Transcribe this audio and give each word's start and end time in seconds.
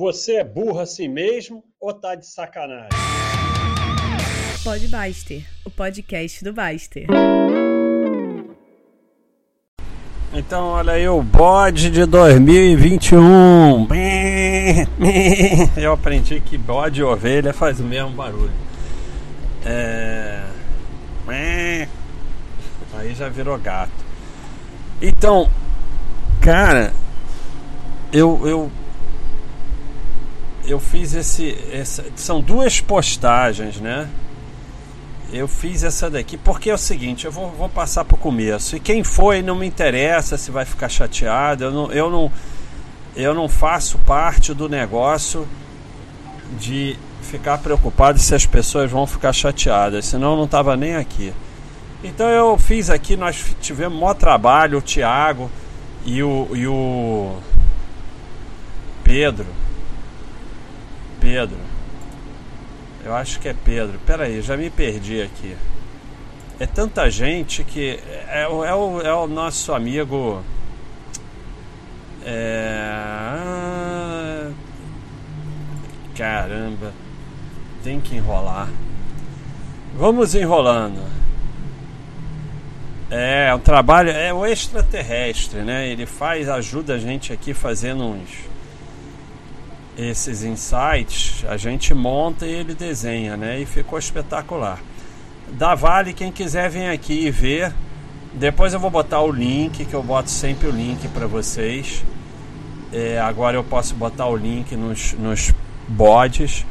Você 0.00 0.36
é 0.36 0.44
burro 0.44 0.80
assim 0.80 1.08
mesmo 1.08 1.62
ou 1.78 1.92
tá 1.92 2.14
de 2.14 2.26
sacanagem? 2.26 2.88
Pode 4.64 4.88
Baster, 4.88 5.46
o 5.62 5.70
podcast 5.70 6.42
do 6.42 6.54
Baster. 6.54 7.06
Então, 10.32 10.68
olha 10.68 10.94
aí 10.94 11.06
o 11.06 11.22
bode 11.22 11.90
de 11.90 12.06
2021. 12.06 13.88
Eu 15.76 15.92
aprendi 15.92 16.40
que 16.40 16.56
bode 16.56 17.00
e 17.00 17.04
ovelha 17.04 17.52
faz 17.52 17.78
o 17.78 17.84
mesmo 17.84 18.12
barulho. 18.12 18.50
É... 19.66 20.46
Aí 22.94 23.14
já 23.14 23.28
virou 23.28 23.58
gato. 23.58 23.92
Então, 25.02 25.50
cara, 26.40 26.90
eu 28.10 28.48
eu 28.48 28.72
eu 30.70 30.78
fiz 30.78 31.14
esse 31.14 31.56
essa, 31.72 32.04
são 32.14 32.40
duas 32.40 32.80
postagens, 32.80 33.80
né? 33.80 34.08
Eu 35.32 35.46
fiz 35.46 35.84
essa 35.84 36.10
daqui 36.10 36.36
porque 36.36 36.70
é 36.70 36.74
o 36.74 36.78
seguinte, 36.78 37.24
eu 37.24 37.32
vou, 37.32 37.50
vou 37.50 37.68
passar 37.68 38.04
para 38.04 38.14
o 38.14 38.18
começo. 38.18 38.76
E 38.76 38.80
quem 38.80 39.04
foi 39.04 39.42
não 39.42 39.54
me 39.54 39.66
interessa 39.66 40.36
se 40.36 40.50
vai 40.50 40.64
ficar 40.64 40.88
chateado. 40.88 41.64
Eu 41.64 41.70
não, 41.70 41.92
eu 41.92 42.10
não, 42.10 42.32
eu 43.14 43.34
não 43.34 43.48
faço 43.48 43.98
parte 43.98 44.52
do 44.52 44.68
negócio 44.68 45.46
de 46.58 46.96
ficar 47.22 47.58
preocupado 47.58 48.18
se 48.18 48.34
as 48.34 48.44
pessoas 48.44 48.90
vão 48.90 49.06
ficar 49.06 49.32
chateadas, 49.32 50.06
senão 50.06 50.32
eu 50.32 50.36
não 50.36 50.44
estava 50.44 50.76
nem 50.76 50.96
aqui. 50.96 51.32
Então 52.02 52.28
eu 52.28 52.58
fiz 52.58 52.90
aqui, 52.90 53.16
nós 53.16 53.44
tivemos 53.60 53.98
maior 53.98 54.14
trabalho, 54.14 54.78
o 54.78 54.82
Thiago 54.82 55.50
e 56.04 56.22
o, 56.22 56.48
e 56.54 56.66
o 56.66 57.36
Pedro. 59.04 59.46
Pedro 61.20 61.58
eu 63.04 63.14
acho 63.14 63.40
que 63.40 63.48
é 63.48 63.54
Pedro. 63.54 63.98
Pera 64.06 64.24
aí, 64.24 64.42
já 64.42 64.56
me 64.56 64.68
perdi 64.70 65.22
aqui. 65.22 65.56
É 66.58 66.66
tanta 66.66 67.10
gente 67.10 67.64
que. 67.64 67.98
É, 68.28 68.42
é, 68.42 68.42
é, 68.42 68.48
o, 68.48 69.00
é 69.00 69.14
o 69.14 69.26
nosso 69.26 69.72
amigo. 69.72 70.42
É. 72.24 73.30
Caramba. 76.14 76.92
Tem 77.82 77.98
que 78.00 78.16
enrolar. 78.16 78.68
Vamos 79.96 80.34
enrolando. 80.34 81.02
É, 83.10 83.52
o 83.54 83.58
trabalho 83.58 84.10
é 84.10 84.32
o 84.32 84.46
extraterrestre, 84.46 85.62
né? 85.62 85.88
Ele 85.88 86.04
faz, 86.06 86.48
ajuda 86.48 86.94
a 86.94 86.98
gente 86.98 87.32
aqui 87.32 87.52
fazendo 87.54 88.04
uns 88.04 88.49
esses 89.96 90.42
insights, 90.42 91.44
a 91.48 91.56
gente 91.56 91.92
monta 91.92 92.46
e 92.46 92.50
ele 92.50 92.74
desenha, 92.74 93.36
né? 93.36 93.60
E 93.60 93.66
ficou 93.66 93.98
espetacular. 93.98 94.80
Da 95.52 95.74
Vale, 95.74 96.12
quem 96.12 96.30
quiser 96.30 96.70
vem 96.70 96.88
aqui 96.88 97.26
e 97.26 97.30
ver. 97.30 97.72
Depois 98.32 98.72
eu 98.72 98.78
vou 98.78 98.90
botar 98.90 99.20
o 99.20 99.30
link, 99.30 99.84
que 99.84 99.94
eu 99.94 100.02
boto 100.02 100.30
sempre 100.30 100.68
o 100.68 100.70
link 100.70 101.08
para 101.08 101.26
vocês. 101.26 102.04
É, 102.92 103.18
agora 103.20 103.56
eu 103.56 103.64
posso 103.64 103.94
botar 103.94 104.26
o 104.26 104.36
link 104.36 104.74
nos, 104.76 105.12
nos 105.14 105.52
bodes. 105.88 106.64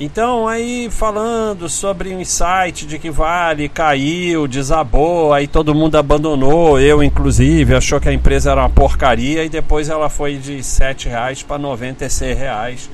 Então, 0.00 0.46
aí 0.46 0.88
falando 0.92 1.68
sobre 1.68 2.14
um 2.14 2.24
site 2.24 2.86
de 2.86 3.00
que 3.00 3.10
vale, 3.10 3.68
caiu, 3.68 4.46
desabou, 4.46 5.32
aí 5.32 5.48
todo 5.48 5.74
mundo 5.74 5.96
abandonou, 5.96 6.78
eu 6.78 7.02
inclusive, 7.02 7.74
achou 7.74 8.00
que 8.00 8.08
a 8.08 8.12
empresa 8.12 8.52
era 8.52 8.60
uma 8.60 8.70
porcaria 8.70 9.44
e 9.44 9.48
depois 9.48 9.88
ela 9.88 10.08
foi 10.08 10.36
de 10.36 10.58
R$ 10.58 10.94
reais 11.04 11.42
para 11.42 11.60
R$ 11.60 12.34
reais 12.34 12.88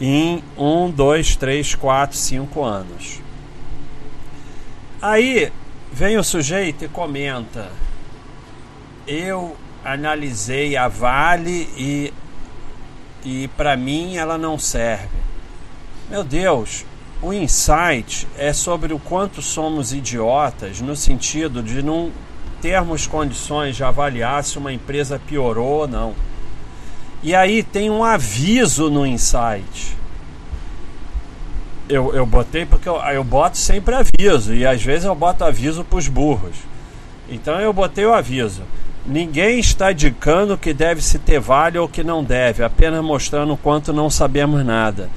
em 0.00 0.40
1, 0.56 0.92
2, 0.92 1.34
3, 1.34 1.74
4, 1.74 2.16
5 2.16 2.62
anos. 2.62 3.20
Aí 5.02 5.50
vem 5.92 6.18
o 6.18 6.22
sujeito 6.22 6.84
e 6.84 6.88
comenta: 6.88 7.68
Eu 9.08 9.56
analisei 9.84 10.76
a 10.76 10.86
Vale 10.86 11.68
e, 11.76 12.12
e 13.24 13.48
para 13.56 13.76
mim 13.76 14.16
ela 14.16 14.38
não 14.38 14.56
serve. 14.56 15.17
Meu 16.10 16.24
Deus, 16.24 16.86
o 17.20 17.34
insight 17.34 18.26
é 18.38 18.50
sobre 18.54 18.94
o 18.94 18.98
quanto 18.98 19.42
somos 19.42 19.92
idiotas 19.92 20.80
no 20.80 20.96
sentido 20.96 21.62
de 21.62 21.82
não 21.82 22.10
termos 22.62 23.06
condições 23.06 23.76
de 23.76 23.84
avaliar 23.84 24.42
se 24.42 24.56
uma 24.56 24.72
empresa 24.72 25.20
piorou 25.26 25.80
ou 25.80 25.86
não. 25.86 26.14
E 27.22 27.34
aí 27.34 27.62
tem 27.62 27.90
um 27.90 28.02
aviso 28.02 28.88
no 28.88 29.06
insight. 29.06 29.98
Eu, 31.90 32.14
eu 32.14 32.24
botei 32.24 32.64
porque 32.64 32.88
eu, 32.88 32.96
eu 32.96 33.22
boto 33.22 33.58
sempre 33.58 33.94
aviso 33.94 34.54
e 34.54 34.66
às 34.66 34.82
vezes 34.82 35.04
eu 35.04 35.14
boto 35.14 35.44
aviso 35.44 35.84
para 35.84 35.98
os 35.98 36.08
burros. 36.08 36.56
Então 37.28 37.60
eu 37.60 37.72
botei 37.72 38.06
o 38.06 38.14
aviso. 38.14 38.62
Ninguém 39.04 39.58
está 39.58 39.92
indicando 39.92 40.56
que 40.56 40.72
deve 40.72 41.02
se 41.02 41.18
ter 41.18 41.38
vale 41.38 41.76
ou 41.76 41.86
que 41.86 42.02
não 42.02 42.24
deve, 42.24 42.64
apenas 42.64 43.04
mostrando 43.04 43.52
o 43.52 43.58
quanto 43.58 43.92
não 43.92 44.08
sabemos 44.08 44.64
nada. 44.64 45.10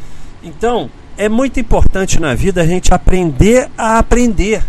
Então, 0.44 0.90
é 1.18 1.30
muito 1.30 1.60
importante 1.60 2.20
na 2.20 2.34
vida 2.34 2.62
a 2.62 2.66
gente 2.66 2.94
aprender 2.94 3.70
a 3.78 4.00
aprender. 4.00 4.64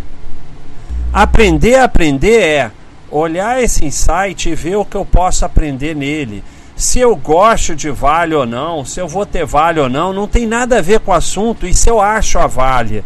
Aprender 1.13 1.77
a 1.77 1.85
aprender 1.85 2.41
é 2.41 2.71
olhar 3.11 3.63
esse 3.63 3.85
insight 3.85 4.49
e 4.49 4.55
ver 4.55 4.77
o 4.77 4.85
que 4.85 4.97
eu 4.97 5.05
posso 5.05 5.45
aprender 5.45 5.95
nele. 5.95 6.43
Se 6.77 6.99
eu 6.99 7.15
gosto 7.15 7.75
de 7.75 7.91
Vale 7.91 8.35
ou 8.35 8.47
não, 8.47 8.85
se 8.85 9.01
eu 9.01 9.07
vou 9.07 9.25
ter 9.25 9.45
Vale 9.45 9.81
ou 9.81 9.89
não, 9.89 10.13
não 10.13 10.27
tem 10.27 10.47
nada 10.47 10.79
a 10.79 10.83
ver 10.83 11.01
com 11.01 11.11
o 11.11 11.15
assunto. 11.15 11.67
E 11.67 11.75
se 11.75 11.89
eu 11.89 12.01
acho 12.01 12.39
a 12.39 12.47
Vale 12.47 13.05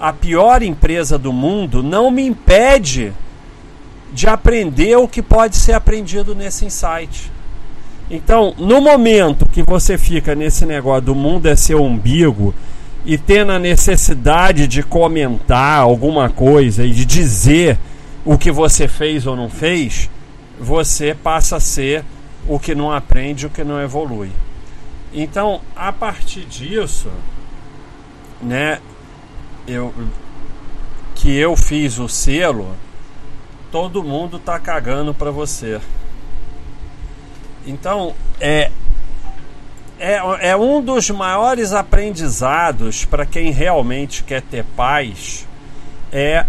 a 0.00 0.12
pior 0.12 0.62
empresa 0.62 1.18
do 1.18 1.32
mundo, 1.32 1.82
não 1.82 2.10
me 2.10 2.24
impede 2.24 3.12
de 4.12 4.28
aprender 4.28 4.96
o 4.96 5.08
que 5.08 5.20
pode 5.20 5.56
ser 5.56 5.72
aprendido 5.72 6.34
nesse 6.34 6.64
insight. 6.64 7.30
Então, 8.10 8.54
no 8.56 8.80
momento 8.80 9.46
que 9.46 9.62
você 9.62 9.98
fica 9.98 10.34
nesse 10.34 10.64
negócio 10.64 11.02
do 11.02 11.14
mundo 11.14 11.46
é 11.46 11.54
seu 11.54 11.82
umbigo 11.82 12.54
e 13.04 13.18
tendo 13.18 13.52
a 13.52 13.58
necessidade 13.58 14.66
de 14.66 14.82
comentar 14.82 15.80
alguma 15.80 16.30
coisa 16.30 16.84
e 16.84 16.90
de 16.90 17.04
dizer 17.04 17.78
o 18.24 18.38
que 18.38 18.50
você 18.50 18.88
fez 18.88 19.26
ou 19.26 19.36
não 19.36 19.50
fez, 19.50 20.10
você 20.58 21.14
passa 21.14 21.56
a 21.56 21.60
ser 21.60 22.04
o 22.46 22.58
que 22.58 22.74
não 22.74 22.90
aprende, 22.90 23.46
o 23.46 23.50
que 23.50 23.62
não 23.62 23.80
evolui. 23.80 24.30
Então, 25.12 25.60
a 25.76 25.92
partir 25.92 26.44
disso, 26.44 27.08
né, 28.42 28.78
eu 29.66 29.92
que 31.14 31.36
eu 31.36 31.56
fiz 31.56 31.98
o 31.98 32.08
selo, 32.08 32.76
todo 33.72 34.04
mundo 34.04 34.38
tá 34.38 34.58
cagando 34.58 35.12
para 35.12 35.32
você. 35.32 35.80
Então, 37.68 38.14
é, 38.40 38.70
é, 39.98 40.50
é 40.50 40.56
um 40.56 40.80
dos 40.80 41.10
maiores 41.10 41.72
aprendizados 41.72 43.04
para 43.04 43.26
quem 43.26 43.50
realmente 43.50 44.24
quer 44.24 44.40
ter 44.40 44.64
paz 44.74 45.46
é 46.10 46.46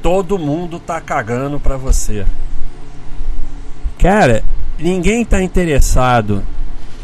todo 0.00 0.38
mundo 0.38 0.78
tá 0.78 1.00
cagando 1.00 1.58
para 1.58 1.76
você. 1.76 2.24
Cara, 3.98 4.44
ninguém 4.78 5.24
tá 5.24 5.42
interessado 5.42 6.44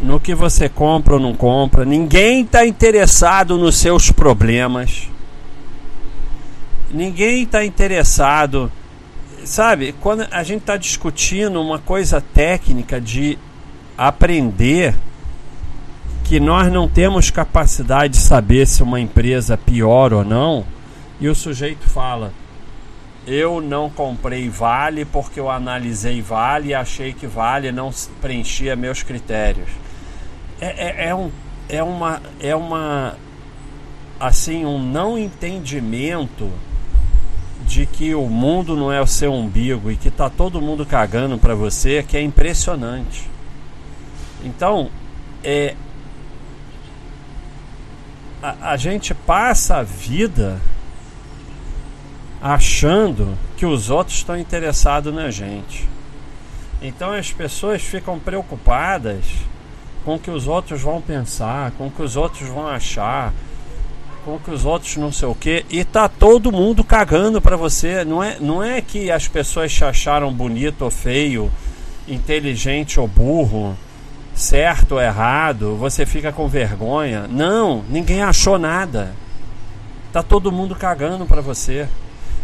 no 0.01 0.21
que 0.21 0.33
você 0.33 0.69
compra 0.69 1.15
ou 1.15 1.21
não 1.21 1.35
compra, 1.35 1.85
ninguém 1.85 2.45
tá 2.45 2.65
interessado 2.65 3.59
nos 3.59 3.79
seus 3.79 4.13
problemas. 4.13 5.09
Ninguém 6.89 7.45
tá 7.47 7.65
interessado 7.65 8.71
sabe, 9.45 9.95
quando 10.01 10.27
a 10.31 10.43
gente 10.43 10.61
está 10.61 10.77
discutindo 10.77 11.61
uma 11.61 11.79
coisa 11.79 12.21
técnica 12.21 13.01
de 13.01 13.39
aprender 13.97 14.95
que 16.25 16.39
nós 16.39 16.73
não 16.73 16.89
temos 16.89 17.31
capacidade 17.31 18.15
de 18.15 18.21
saber 18.21 18.67
se 18.67 18.83
uma 18.83 19.01
empresa 19.01 19.57
pior 19.57 20.13
ou 20.13 20.25
não, 20.25 20.65
e 21.21 21.29
o 21.29 21.35
sujeito 21.35 21.89
fala: 21.89 22.33
Eu 23.27 23.61
não 23.61 23.91
comprei 23.91 24.49
Vale 24.49 25.05
porque 25.05 25.41
eu 25.41 25.51
analisei 25.51 26.23
Vale 26.23 26.69
e 26.69 26.75
achei 26.75 27.13
que 27.13 27.27
Vale 27.27 27.73
não 27.73 27.91
preenchia 28.21 28.77
meus 28.77 29.03
critérios. 29.03 29.69
É, 30.61 30.67
é, 30.67 31.09
é, 31.09 31.15
um, 31.15 31.31
é 31.69 31.83
uma. 31.83 32.23
É 32.41 32.55
uma 32.55 33.17
assim, 34.21 34.65
um 34.67 34.79
não 34.79 35.19
entendimento 35.19 36.51
de 37.67 37.87
que 37.87 38.15
o 38.15 38.27
mundo 38.27 38.77
não 38.77 38.93
é 38.93 39.01
o 39.01 39.07
seu 39.07 39.33
umbigo 39.33 39.91
e 39.91 39.97
que 39.97 40.11
tá 40.11 40.29
todo 40.29 40.61
mundo 40.61 40.85
cagando 40.85 41.39
para 41.39 41.55
você, 41.55 42.03
que 42.03 42.17
é 42.17 42.23
impressionante. 42.23 43.29
Então, 44.43 44.91
é 45.45 45.75
a, 48.43 48.73
a 48.73 48.77
gente 48.77 49.15
passa 49.15 49.77
a 49.77 49.83
vida 49.83 50.61
achando 52.41 53.37
que 53.57 53.67
os 53.67 53.91
outros 53.91 54.19
estão 54.19 54.37
interessados 54.37 55.15
na 55.15 55.31
gente. 55.31 55.89
Então 56.81 57.13
as 57.13 57.31
pessoas 57.31 57.83
ficam 57.83 58.19
preocupadas 58.19 59.25
com 60.05 60.15
o 60.15 60.19
que 60.19 60.31
os 60.31 60.49
outros 60.49 60.81
vão 60.81 61.01
pensar, 61.01 61.73
com 61.73 61.89
o 61.89 61.91
que 61.91 62.03
os 62.03 62.17
outros 62.17 62.49
vão 62.49 62.67
achar, 62.67 63.35
com 64.25 64.39
que 64.39 64.51
os 64.51 64.65
outros 64.65 64.97
não 64.97 65.13
sei 65.13 65.29
o 65.29 65.35
que, 65.35 65.65
e 65.71 65.85
tá 65.85 66.09
todo 66.09 66.53
mundo 66.53 66.85
cagando 66.85 67.41
para 67.41 67.57
você. 67.57 68.05
Não 68.05 68.23
é, 68.23 68.39
não 68.41 68.63
é 68.63 68.81
que 68.81 69.11
as 69.11 69.27
pessoas 69.29 69.73
te 69.73 69.85
acharam 69.85 70.33
bonito 70.33 70.83
ou 70.83 70.91
feio, 70.91 71.51
inteligente 72.07 73.01
ou 73.01 73.07
burro, 73.07 73.77
certo 74.35 74.93
ou 74.93 75.01
errado, 75.01 75.77
você 75.77 76.07
fica 76.07 76.33
com 76.33 76.49
vergonha. 76.49 77.27
Não, 77.29 77.85
ninguém 77.89 78.23
achou 78.23 78.59
nada. 78.59 79.15
Tá 80.13 80.23
todo 80.23 80.51
mundo 80.51 80.75
cagando 80.75 81.27
para 81.27 81.41
você. 81.41 81.89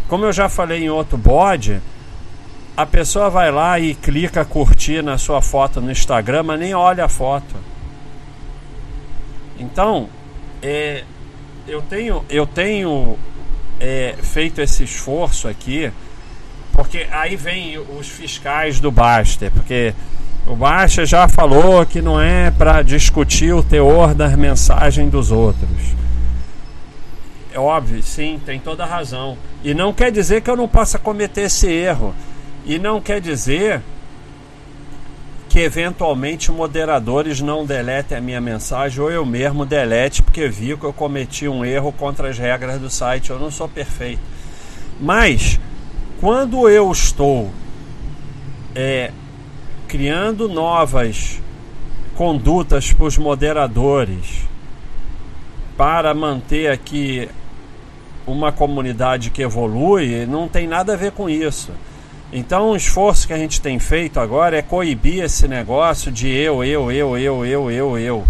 Como 0.08 0.24
eu 0.24 0.32
já 0.32 0.48
falei 0.48 0.84
em 0.84 0.90
outro 0.90 1.18
bode, 1.18 1.80
a 2.76 2.86
pessoa 2.86 3.28
vai 3.28 3.50
lá 3.50 3.78
e 3.80 3.94
clica 3.94 4.44
curtir 4.44 5.02
na 5.02 5.18
sua 5.18 5.40
foto 5.40 5.80
no 5.80 5.90
Instagram, 5.90 6.44
mas 6.44 6.60
nem 6.60 6.74
olha 6.74 7.06
a 7.06 7.08
foto. 7.08 7.56
Então, 9.58 10.08
é, 10.62 11.02
eu 11.66 11.82
tenho, 11.82 12.24
eu 12.28 12.46
tenho 12.46 13.18
é, 13.80 14.14
feito 14.22 14.60
esse 14.60 14.84
esforço 14.84 15.48
aqui, 15.48 15.90
porque 16.72 17.06
aí 17.10 17.36
vem 17.36 17.78
os 17.78 18.08
fiscais 18.08 18.80
do 18.80 18.90
Baster, 18.90 19.50
porque 19.50 19.94
o 20.46 20.54
Baster 20.54 21.06
já 21.06 21.28
falou 21.28 21.84
que 21.84 22.00
não 22.00 22.20
é 22.20 22.50
para 22.50 22.82
discutir 22.82 23.52
o 23.52 23.62
teor 23.62 24.14
das 24.14 24.36
mensagens 24.36 25.10
dos 25.10 25.32
outros. 25.32 25.96
É 27.52 27.58
óbvio, 27.58 28.02
sim, 28.02 28.40
tem 28.44 28.60
toda 28.60 28.84
razão. 28.84 29.36
E 29.64 29.72
não 29.72 29.92
quer 29.92 30.12
dizer 30.12 30.42
que 30.42 30.50
eu 30.50 30.56
não 30.56 30.68
possa 30.68 30.98
cometer 30.98 31.42
esse 31.42 31.66
erro. 31.66 32.14
E 32.66 32.78
não 32.78 33.00
quer 33.00 33.20
dizer 33.20 33.80
que 35.56 35.60
eventualmente 35.60 36.52
moderadores 36.52 37.40
não 37.40 37.64
deletem 37.64 38.18
a 38.18 38.20
minha 38.20 38.42
mensagem 38.42 39.02
ou 39.02 39.10
eu 39.10 39.24
mesmo 39.24 39.64
delete 39.64 40.22
porque 40.22 40.48
vi 40.48 40.76
que 40.76 40.84
eu 40.84 40.92
cometi 40.92 41.48
um 41.48 41.64
erro 41.64 41.90
contra 41.92 42.28
as 42.28 42.36
regras 42.36 42.78
do 42.78 42.90
site. 42.90 43.30
Eu 43.30 43.38
não 43.38 43.50
sou 43.50 43.66
perfeito. 43.66 44.20
Mas 45.00 45.58
quando 46.20 46.68
eu 46.68 46.92
estou 46.92 47.50
é, 48.74 49.10
criando 49.88 50.46
novas 50.46 51.40
condutas 52.14 52.92
para 52.92 53.06
os 53.06 53.16
moderadores 53.16 54.46
para 55.74 56.12
manter 56.12 56.70
aqui 56.70 57.30
uma 58.26 58.52
comunidade 58.52 59.30
que 59.30 59.40
evolui 59.40 60.26
não 60.26 60.48
tem 60.48 60.66
nada 60.66 60.92
a 60.92 60.96
ver 60.96 61.12
com 61.12 61.30
isso. 61.30 61.72
Então, 62.38 62.72
o 62.72 62.76
esforço 62.76 63.26
que 63.26 63.32
a 63.32 63.38
gente 63.38 63.62
tem 63.62 63.78
feito 63.78 64.20
agora 64.20 64.58
é 64.58 64.60
coibir 64.60 65.24
esse 65.24 65.48
negócio 65.48 66.12
de 66.12 66.28
eu, 66.28 66.62
eu, 66.62 66.92
eu, 66.92 67.16
eu, 67.16 67.46
eu, 67.46 67.70
eu, 67.70 67.98
eu. 67.98 68.26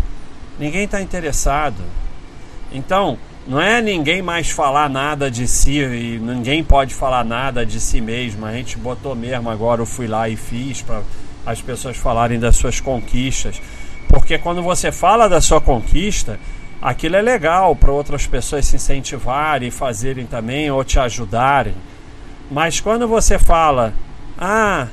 Ninguém 0.60 0.84
está 0.84 1.02
interessado. 1.02 1.82
Então, 2.70 3.18
não 3.48 3.60
é 3.60 3.82
ninguém 3.82 4.22
mais 4.22 4.48
falar 4.48 4.88
nada 4.88 5.28
de 5.28 5.48
si 5.48 5.80
e 5.80 6.20
ninguém 6.20 6.62
pode 6.62 6.94
falar 6.94 7.24
nada 7.24 7.66
de 7.66 7.80
si 7.80 8.00
mesmo. 8.00 8.46
A 8.46 8.52
gente 8.52 8.78
botou 8.78 9.16
mesmo 9.16 9.50
agora, 9.50 9.82
eu 9.82 9.86
fui 9.86 10.06
lá 10.06 10.28
e 10.28 10.36
fiz 10.36 10.82
para 10.82 11.02
as 11.44 11.60
pessoas 11.60 11.96
falarem 11.96 12.38
das 12.38 12.54
suas 12.54 12.78
conquistas. 12.78 13.60
Porque 14.08 14.38
quando 14.38 14.62
você 14.62 14.92
fala 14.92 15.28
da 15.28 15.40
sua 15.40 15.60
conquista, 15.60 16.38
aquilo 16.80 17.16
é 17.16 17.22
legal 17.22 17.74
para 17.74 17.90
outras 17.90 18.24
pessoas 18.24 18.66
se 18.66 18.76
incentivarem 18.76 19.66
e 19.66 19.72
fazerem 19.72 20.26
também 20.26 20.70
ou 20.70 20.84
te 20.84 21.00
ajudarem. 21.00 21.74
Mas 22.50 22.80
quando 22.80 23.08
você 23.08 23.38
fala, 23.38 23.92
ah, 24.38 24.88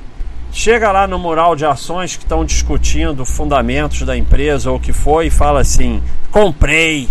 chega 0.52 0.90
lá 0.90 1.06
no 1.06 1.18
mural 1.18 1.54
de 1.54 1.64
ações 1.64 2.16
que 2.16 2.24
estão 2.24 2.44
discutindo 2.44 3.24
fundamentos 3.24 4.02
da 4.02 4.16
empresa 4.16 4.70
ou 4.70 4.76
o 4.76 4.80
que 4.80 4.92
foi 4.92 5.26
e 5.26 5.30
fala 5.30 5.60
assim: 5.60 6.02
comprei. 6.30 7.08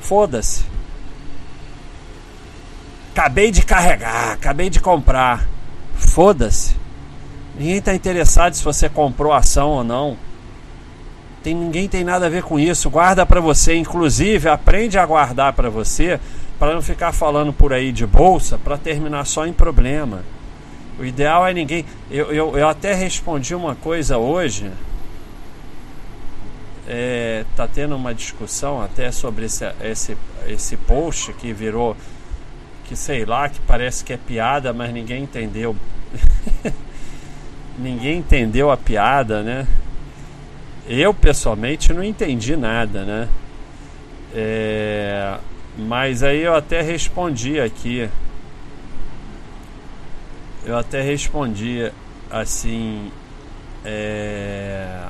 Foda-se. 0.00 0.64
Acabei 3.12 3.50
de 3.50 3.62
carregar, 3.62 4.32
acabei 4.32 4.70
de 4.70 4.80
comprar. 4.80 5.46
Foda-se. 5.94 6.76
Ninguém 7.58 7.76
está 7.76 7.94
interessado 7.94 8.54
se 8.54 8.64
você 8.64 8.88
comprou 8.88 9.32
ação 9.32 9.68
ou 9.68 9.84
não. 9.84 10.16
Tem, 11.42 11.54
ninguém 11.54 11.88
tem 11.88 12.04
nada 12.04 12.26
a 12.26 12.28
ver 12.28 12.42
com 12.42 12.58
isso. 12.58 12.88
Guarda 12.90 13.26
para 13.26 13.40
você, 13.40 13.74
inclusive, 13.74 14.48
aprende 14.48 14.98
a 14.98 15.04
guardar 15.04 15.52
para 15.52 15.68
você, 15.68 16.20
para 16.60 16.74
não 16.74 16.82
ficar 16.82 17.10
falando 17.12 17.54
por 17.54 17.72
aí 17.72 17.90
de 17.90 18.06
bolsa, 18.06 18.58
para 18.58 18.76
terminar 18.76 19.24
só 19.24 19.46
em 19.46 19.52
problema. 19.52 20.22
O 20.98 21.04
ideal 21.06 21.46
é 21.46 21.54
ninguém. 21.54 21.86
Eu, 22.10 22.30
eu, 22.30 22.58
eu 22.58 22.68
até 22.68 22.92
respondi 22.92 23.54
uma 23.54 23.74
coisa 23.74 24.18
hoje. 24.18 24.70
É, 26.86 27.46
tá 27.56 27.66
tendo 27.66 27.96
uma 27.96 28.14
discussão 28.14 28.82
até 28.82 29.10
sobre 29.10 29.46
esse, 29.46 29.64
esse, 29.82 30.16
esse 30.46 30.76
post 30.76 31.32
que 31.34 31.50
virou 31.52 31.96
que 32.84 32.94
sei 32.94 33.24
lá, 33.24 33.48
que 33.48 33.60
parece 33.60 34.04
que 34.04 34.12
é 34.12 34.18
piada, 34.18 34.72
mas 34.72 34.92
ninguém 34.92 35.22
entendeu. 35.22 35.74
ninguém 37.78 38.18
entendeu 38.18 38.70
a 38.70 38.76
piada, 38.76 39.42
né? 39.42 39.66
Eu 40.86 41.14
pessoalmente 41.14 41.94
não 41.94 42.02
entendi 42.04 42.54
nada, 42.56 43.04
né? 43.04 43.28
É, 44.34 45.38
mas 45.76 46.22
aí 46.22 46.42
eu 46.42 46.54
até 46.54 46.80
respondi 46.82 47.60
aqui. 47.60 48.08
Eu 50.64 50.76
até 50.76 51.00
respondi 51.02 51.90
assim. 52.30 53.10
É, 53.84 55.06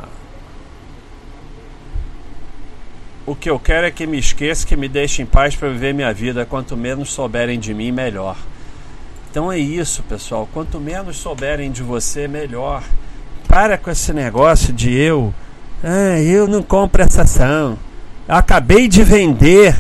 o 3.26 3.34
que 3.34 3.50
eu 3.50 3.58
quero 3.58 3.86
é 3.86 3.90
que 3.90 4.06
me 4.06 4.18
esqueça, 4.18 4.66
que 4.66 4.76
me 4.76 4.88
deixe 4.88 5.22
em 5.22 5.26
paz 5.26 5.56
para 5.56 5.68
viver 5.68 5.92
minha 5.92 6.12
vida. 6.12 6.46
Quanto 6.46 6.76
menos 6.76 7.12
souberem 7.12 7.58
de 7.58 7.74
mim, 7.74 7.90
melhor. 7.90 8.36
Então 9.30 9.50
é 9.50 9.58
isso, 9.58 10.02
pessoal. 10.04 10.48
Quanto 10.52 10.80
menos 10.80 11.16
souberem 11.16 11.70
de 11.70 11.82
você, 11.82 12.28
melhor. 12.28 12.82
Para 13.48 13.76
com 13.76 13.90
esse 13.90 14.12
negócio 14.12 14.72
de 14.72 14.92
eu 14.92 15.34
ah, 15.82 16.20
eu 16.20 16.46
não 16.46 16.62
compro 16.62 17.02
essa 17.02 17.22
ação. 17.22 17.78
Eu 18.28 18.34
acabei 18.34 18.86
de 18.86 19.02
vender 19.02 19.74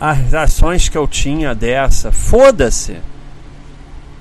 as 0.00 0.34
ações 0.34 0.88
que 0.88 0.98
eu 0.98 1.06
tinha 1.06 1.54
dessa. 1.54 2.12
Foda-se. 2.12 2.98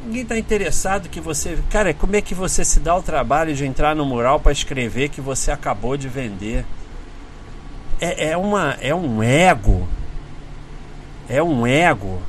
Ninguém 0.05 0.21
está 0.21 0.37
interessado 0.37 1.09
que 1.09 1.19
você. 1.19 1.57
Cara, 1.69 1.93
como 1.93 2.15
é 2.15 2.21
que 2.21 2.35
você 2.35 2.63
se 2.63 2.79
dá 2.79 2.95
o 2.95 3.01
trabalho 3.01 3.55
de 3.55 3.65
entrar 3.65 3.95
no 3.95 4.05
mural 4.05 4.39
para 4.39 4.51
escrever 4.51 5.09
que 5.09 5.19
você 5.19 5.51
acabou 5.51 5.97
de 5.97 6.07
vender? 6.07 6.63
É, 7.99 8.29
é, 8.29 8.37
uma, 8.37 8.77
é 8.79 8.93
um 8.93 9.23
ego. 9.23 9.87
É 11.27 11.41
um 11.41 11.65
ego. 11.65 12.21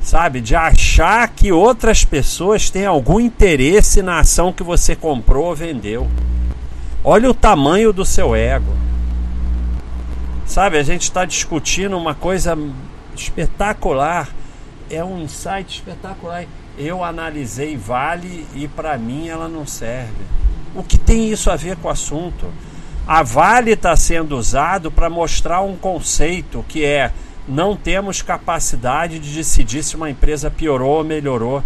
Sabe? 0.00 0.40
De 0.40 0.54
achar 0.54 1.28
que 1.28 1.50
outras 1.50 2.04
pessoas 2.04 2.70
têm 2.70 2.86
algum 2.86 3.18
interesse 3.18 4.00
na 4.00 4.20
ação 4.20 4.52
que 4.52 4.62
você 4.62 4.94
comprou 4.94 5.46
ou 5.46 5.56
vendeu. 5.56 6.08
Olha 7.02 7.28
o 7.28 7.34
tamanho 7.34 7.92
do 7.92 8.04
seu 8.04 8.34
ego. 8.34 8.77
Sabe, 10.48 10.78
a 10.78 10.82
gente 10.82 11.02
está 11.02 11.26
discutindo 11.26 11.94
uma 11.94 12.14
coisa 12.14 12.58
espetacular. 13.14 14.30
É 14.90 15.04
um 15.04 15.20
insight 15.20 15.74
espetacular. 15.76 16.46
Eu 16.78 17.04
analisei 17.04 17.76
Vale 17.76 18.46
e 18.54 18.66
para 18.66 18.96
mim 18.96 19.28
ela 19.28 19.46
não 19.46 19.66
serve. 19.66 20.24
O 20.74 20.82
que 20.82 20.96
tem 20.96 21.30
isso 21.30 21.50
a 21.50 21.56
ver 21.56 21.76
com 21.76 21.88
o 21.88 21.90
assunto? 21.90 22.46
A 23.06 23.22
Vale 23.22 23.72
está 23.72 23.94
sendo 23.94 24.38
usado 24.38 24.90
para 24.90 25.10
mostrar 25.10 25.60
um 25.60 25.76
conceito 25.76 26.64
que 26.66 26.82
é 26.82 27.12
não 27.46 27.76
temos 27.76 28.22
capacidade 28.22 29.18
de 29.18 29.34
decidir 29.34 29.82
se 29.82 29.96
uma 29.96 30.08
empresa 30.08 30.50
piorou 30.50 30.96
ou 30.96 31.04
melhorou. 31.04 31.62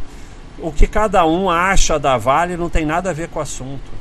O 0.59 0.73
que 0.73 0.89
cada 0.89 1.25
um 1.25 1.49
acha 1.49 2.01
da 2.01 2.19
Vale 2.19 2.57
não 2.57 2.69
tem 2.69 2.85
nada 2.85 3.11
a 3.11 3.13
ver 3.13 3.29
com 3.29 3.39
o 3.39 3.43
assunto. 3.43 3.93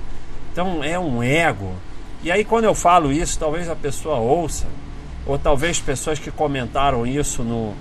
Então 0.52 0.84
é 0.84 0.98
um 0.98 1.22
ego. 1.22 1.76
E 2.24 2.32
aí 2.32 2.46
quando 2.46 2.66
eu 2.66 2.76
falo 2.76 3.12
isso, 3.12 3.40
talvez 3.40 3.70
a 3.70 3.76
pessoa 3.76 4.18
ouça, 4.18 4.68
ou 5.26 5.40
talvez 5.40 5.80
pessoas 5.80 6.20
que 6.20 6.30
comentaram 6.30 7.06
isso 7.06 7.44
no, 7.44 7.74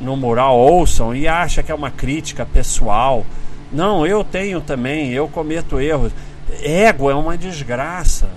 no 0.00 0.16
mural 0.16 0.58
ouçam 0.58 1.14
e 1.14 1.28
acha 1.28 1.62
que 1.62 1.70
é 1.70 1.74
uma 1.74 1.90
crítica 1.90 2.46
pessoal. 2.46 3.24
Não, 3.72 4.06
eu 4.06 4.22
tenho 4.24 4.60
também, 4.60 5.10
eu 5.12 5.28
cometo 5.28 5.80
erros. 5.80 6.12
Ego 6.62 7.10
é 7.10 7.14
uma 7.14 7.36
desgraça. 7.36 8.28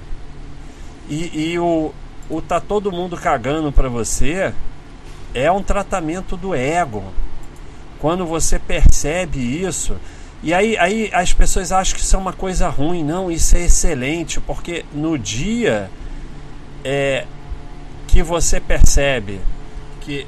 E, 1.10 1.52
e 1.52 1.60
o, 1.60 1.94
o 2.30 2.42
tá 2.42 2.60
todo 2.60 2.92
mundo 2.92 3.18
cagando 3.18 3.72
para 3.72 3.90
você 3.90 4.54
é 5.34 5.52
um 5.52 5.62
tratamento 5.62 6.38
do 6.38 6.56
ego. 6.56 7.04
Quando 8.00 8.26
você 8.26 8.58
percebe 8.58 9.40
isso, 9.40 9.96
e 10.46 10.54
aí, 10.54 10.78
aí 10.78 11.10
as 11.12 11.34
pessoas 11.34 11.72
acham 11.72 11.96
que 11.96 12.04
isso 12.04 12.16
é 12.16 12.20
uma 12.20 12.32
coisa 12.32 12.70
ruim. 12.70 13.04
Não, 13.04 13.32
isso 13.32 13.58
é 13.58 13.66
excelente, 13.66 14.40
porque 14.40 14.86
no 14.94 15.18
dia 15.18 15.90
é, 16.84 17.26
que 18.08 18.22
você 18.22 18.60
percebe 18.60 19.42
que 20.02 20.28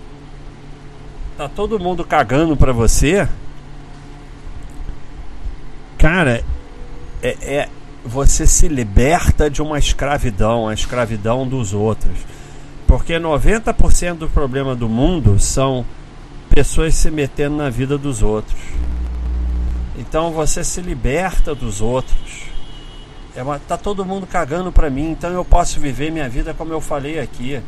tá 1.37 1.47
todo 1.47 1.79
mundo 1.79 2.03
cagando 2.03 2.57
para 2.57 2.73
você, 2.73 3.29
cara, 5.99 6.43
é, 7.21 7.37
é, 7.39 7.69
você 8.03 8.47
se 8.47 8.67
liberta 8.67 9.51
de 9.51 9.61
uma 9.61 9.77
escravidão, 9.77 10.67
a 10.67 10.73
escravidão 10.73 11.47
dos 11.47 11.75
outros. 11.75 12.17
Porque 12.87 13.13
90% 13.19 14.15
do 14.15 14.27
problema 14.27 14.75
do 14.75 14.89
mundo 14.89 15.39
são 15.39 15.85
pessoas 16.49 16.95
se 16.95 17.11
metendo 17.11 17.57
na 17.57 17.69
vida 17.69 17.99
dos 17.99 18.23
outros. 18.23 18.57
Então 19.97 20.31
você 20.31 20.63
se 20.63 20.79
liberta 20.79 21.55
dos 21.55 21.81
outros. 21.81 22.45
É 23.35 23.41
uma, 23.41 23.59
tá 23.59 23.77
todo 23.77 24.05
mundo 24.05 24.27
cagando 24.27 24.71
para 24.71 24.89
mim, 24.89 25.11
então 25.11 25.31
eu 25.31 25.43
posso 25.43 25.79
viver 25.79 26.11
minha 26.11 26.29
vida 26.29 26.53
como 26.53 26.71
eu 26.71 26.79
falei 26.81 27.19
aqui. 27.19 27.61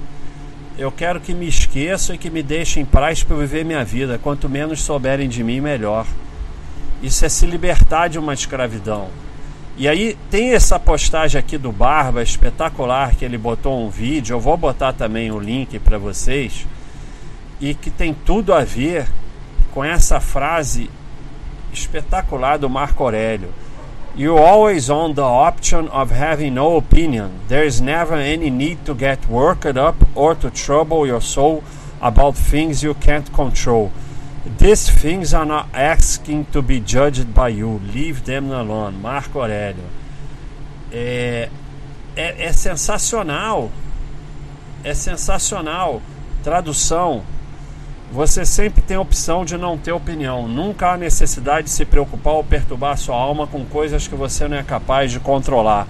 Eu 0.78 0.92
quero 0.92 1.20
que 1.20 1.34
me 1.34 1.48
esqueçam 1.48 2.16
e 2.16 2.18
que 2.18 2.30
me 2.30 2.42
deixem 2.42 2.84
em 2.84 2.86
paz 2.86 3.24
para 3.24 3.36
viver 3.36 3.66
minha 3.66 3.84
vida. 3.84 4.18
Quanto 4.18 4.48
menos 4.48 4.82
souberem 4.82 5.28
de 5.28 5.44
mim, 5.44 5.60
melhor. 5.60 6.06
Isso 7.02 7.26
é 7.26 7.30
se 7.30 7.46
libertar 7.46 8.08
de 8.08 8.18
uma 8.18 8.34
escravidão. 8.34 9.10
E 9.78 9.88
aí 9.88 10.18
tem 10.30 10.54
essa 10.54 10.80
postagem 10.80 11.40
aqui 11.40 11.58
do 11.58 11.72
Barba 11.72 12.22
espetacular 12.22 13.16
que 13.16 13.26
ele 13.26 13.38
botou 13.38 13.86
um 13.86 13.90
vídeo. 13.90 14.36
Eu 14.36 14.40
vou 14.40 14.56
botar 14.56 14.94
também 14.94 15.32
o 15.32 15.40
link 15.40 15.80
para 15.80 15.98
vocês 15.98 16.66
e 17.60 17.74
que 17.74 17.90
tem 17.90 18.14
tudo 18.14 18.54
a 18.54 18.64
ver 18.64 19.08
com 19.74 19.84
essa 19.84 20.20
frase 20.20 20.90
espetacular 21.74 22.58
do 22.58 22.70
Marco 22.70 23.04
Aurélio. 23.04 23.50
You 24.16 24.38
always 24.38 24.90
own 24.90 25.14
the 25.14 25.22
option 25.22 25.88
of 25.90 26.12
having 26.12 26.56
no 26.56 26.76
opinion. 26.78 27.40
There 27.48 27.64
is 27.64 27.80
never 27.80 28.16
any 28.16 28.50
need 28.50 28.86
to 28.86 28.94
get 28.94 29.30
worked 29.30 29.78
up 29.78 29.96
or 30.16 30.36
to 30.36 30.50
trouble 30.50 31.08
your 31.08 31.22
soul 31.22 31.64
about 32.02 32.36
things 32.36 32.84
you 32.84 32.94
can't 32.96 33.32
control. 33.32 33.92
These 34.58 34.90
things 34.90 35.34
are 35.34 35.46
not 35.46 35.70
asking 35.74 36.46
to 36.52 36.62
be 36.62 36.80
judged 36.80 37.34
by 37.34 37.50
you. 37.50 37.80
Leave 37.94 38.26
them 38.26 38.52
alone. 38.52 39.02
Marco 39.02 39.40
Aurélio. 39.40 39.86
É, 40.92 41.50
é, 42.16 42.46
é 42.46 42.52
sensacional. 42.52 43.72
É 44.84 44.94
sensacional. 44.94 46.02
Tradução. 46.44 47.24
Você 48.12 48.44
sempre 48.44 48.82
tem 48.82 48.98
a 48.98 49.02
opção 49.02 49.46
de 49.46 49.56
não 49.56 49.78
ter 49.78 49.92
opinião. 49.92 50.48
Nunca 50.48 50.94
há 50.94 50.98
necessidade 50.98 51.66
de 51.66 51.70
se 51.70 51.86
preocupar 51.86 52.34
ou 52.34 52.44
perturbar 52.44 52.98
sua 52.98 53.16
alma 53.16 53.46
com 53.46 53.64
coisas 53.64 54.08
que 54.08 54.16
você 54.16 54.48
não 54.48 54.58
é 54.58 54.64
capaz 54.64 55.12
de 55.12 55.20
controlar. 55.20 55.88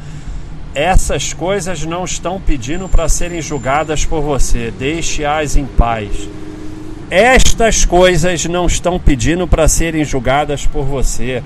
Essas 0.76 1.32
coisas 1.32 1.86
não 1.86 2.04
estão 2.04 2.40
pedindo 2.40 2.90
para 2.90 3.08
serem 3.08 3.42
julgadas 3.42 4.04
por 4.04 4.22
você. 4.22 4.70
Deixe-as 4.78 5.56
em 5.56 5.66
paz. 5.66 6.28
Estas 7.10 7.86
coisas 7.86 8.46
não 8.46 8.66
estão 8.66 9.00
pedindo 9.00 9.48
para 9.48 9.70
serem 9.70 10.04
julgadas 10.04 10.68
por 10.68 10.84
você. 10.84 11.42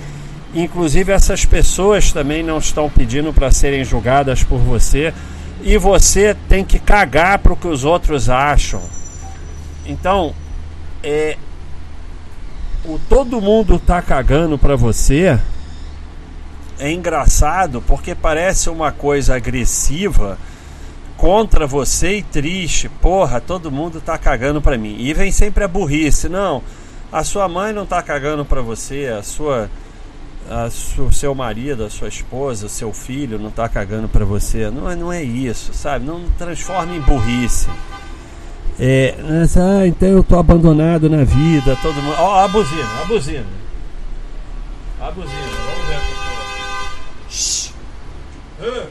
Inclusive, 0.55 1.11
essas 1.11 1.45
pessoas 1.45 2.11
também 2.11 2.41
não 2.41 2.57
estão 2.57 2.89
pedindo 2.89 3.31
para 3.31 3.51
serem 3.51 3.85
julgadas 3.85 4.43
por 4.43 4.57
você. 4.57 5.13
E 5.61 5.77
você 5.77 6.35
tem 6.49 6.65
que 6.65 6.79
cagar 6.79 7.37
para 7.39 7.53
o 7.53 7.55
que 7.55 7.67
os 7.67 7.85
outros 7.85 8.27
acham. 8.27 8.81
Então, 9.85 10.33
é, 11.03 11.37
o 12.85 12.97
todo 13.09 13.41
mundo 13.41 13.77
tá 13.77 14.01
cagando 14.01 14.57
para 14.57 14.75
você. 14.75 15.39
É 16.79 16.91
engraçado 16.91 17.81
porque 17.81 18.15
parece 18.15 18.69
uma 18.69 18.91
coisa 18.91 19.35
agressiva 19.35 20.37
contra 21.17 21.67
você 21.67 22.17
e 22.17 22.23
triste. 22.23 22.89
Porra, 22.89 23.39
todo 23.39 23.71
mundo 23.71 24.01
tá 24.01 24.17
cagando 24.17 24.61
para 24.61 24.77
mim. 24.77 24.95
E 24.99 25.13
vem 25.13 25.31
sempre 25.31 25.63
a 25.63 25.67
burrice. 25.67 26.27
Não, 26.27 26.63
a 27.11 27.23
sua 27.23 27.47
mãe 27.47 27.71
não 27.73 27.85
tá 27.85 28.01
cagando 28.01 28.43
para 28.43 28.61
você, 28.61 29.07
a 29.07 29.21
sua 29.21 29.69
a 30.49 30.69
su, 30.69 31.09
seu 31.13 31.33
marido, 31.33 31.85
a 31.85 31.89
sua 31.89 32.09
esposa, 32.09 32.65
o 32.65 32.69
seu 32.69 32.91
filho 32.91 33.39
não 33.39 33.49
tá 33.49 33.69
cagando 33.69 34.09
para 34.09 34.25
você. 34.25 34.69
Não 34.69 34.89
é, 34.89 34.95
não 34.95 35.11
é 35.11 35.23
isso, 35.23 35.73
sabe? 35.73 36.05
Não 36.05 36.25
transforma 36.37 36.93
em 36.95 36.99
burrice. 36.99 37.69
É, 38.85 39.15
ah, 39.55 39.87
então 39.87 40.09
eu 40.09 40.21
tô 40.25 40.37
abandonado 40.37 41.09
na 41.09 41.23
vida, 41.23 41.73
todo 41.81 41.95
mundo. 42.01 42.17
Ó, 42.19 42.35
oh, 42.35 42.39
a 42.43 42.47
buzina, 42.49 43.01
a 43.01 43.05
buzina. 43.05 43.45
A 44.99 45.09
buzina, 45.09 45.39
vamos 45.65 45.87
ver 45.87 45.95
aqui. 45.95 46.13
Uh. 48.59 48.87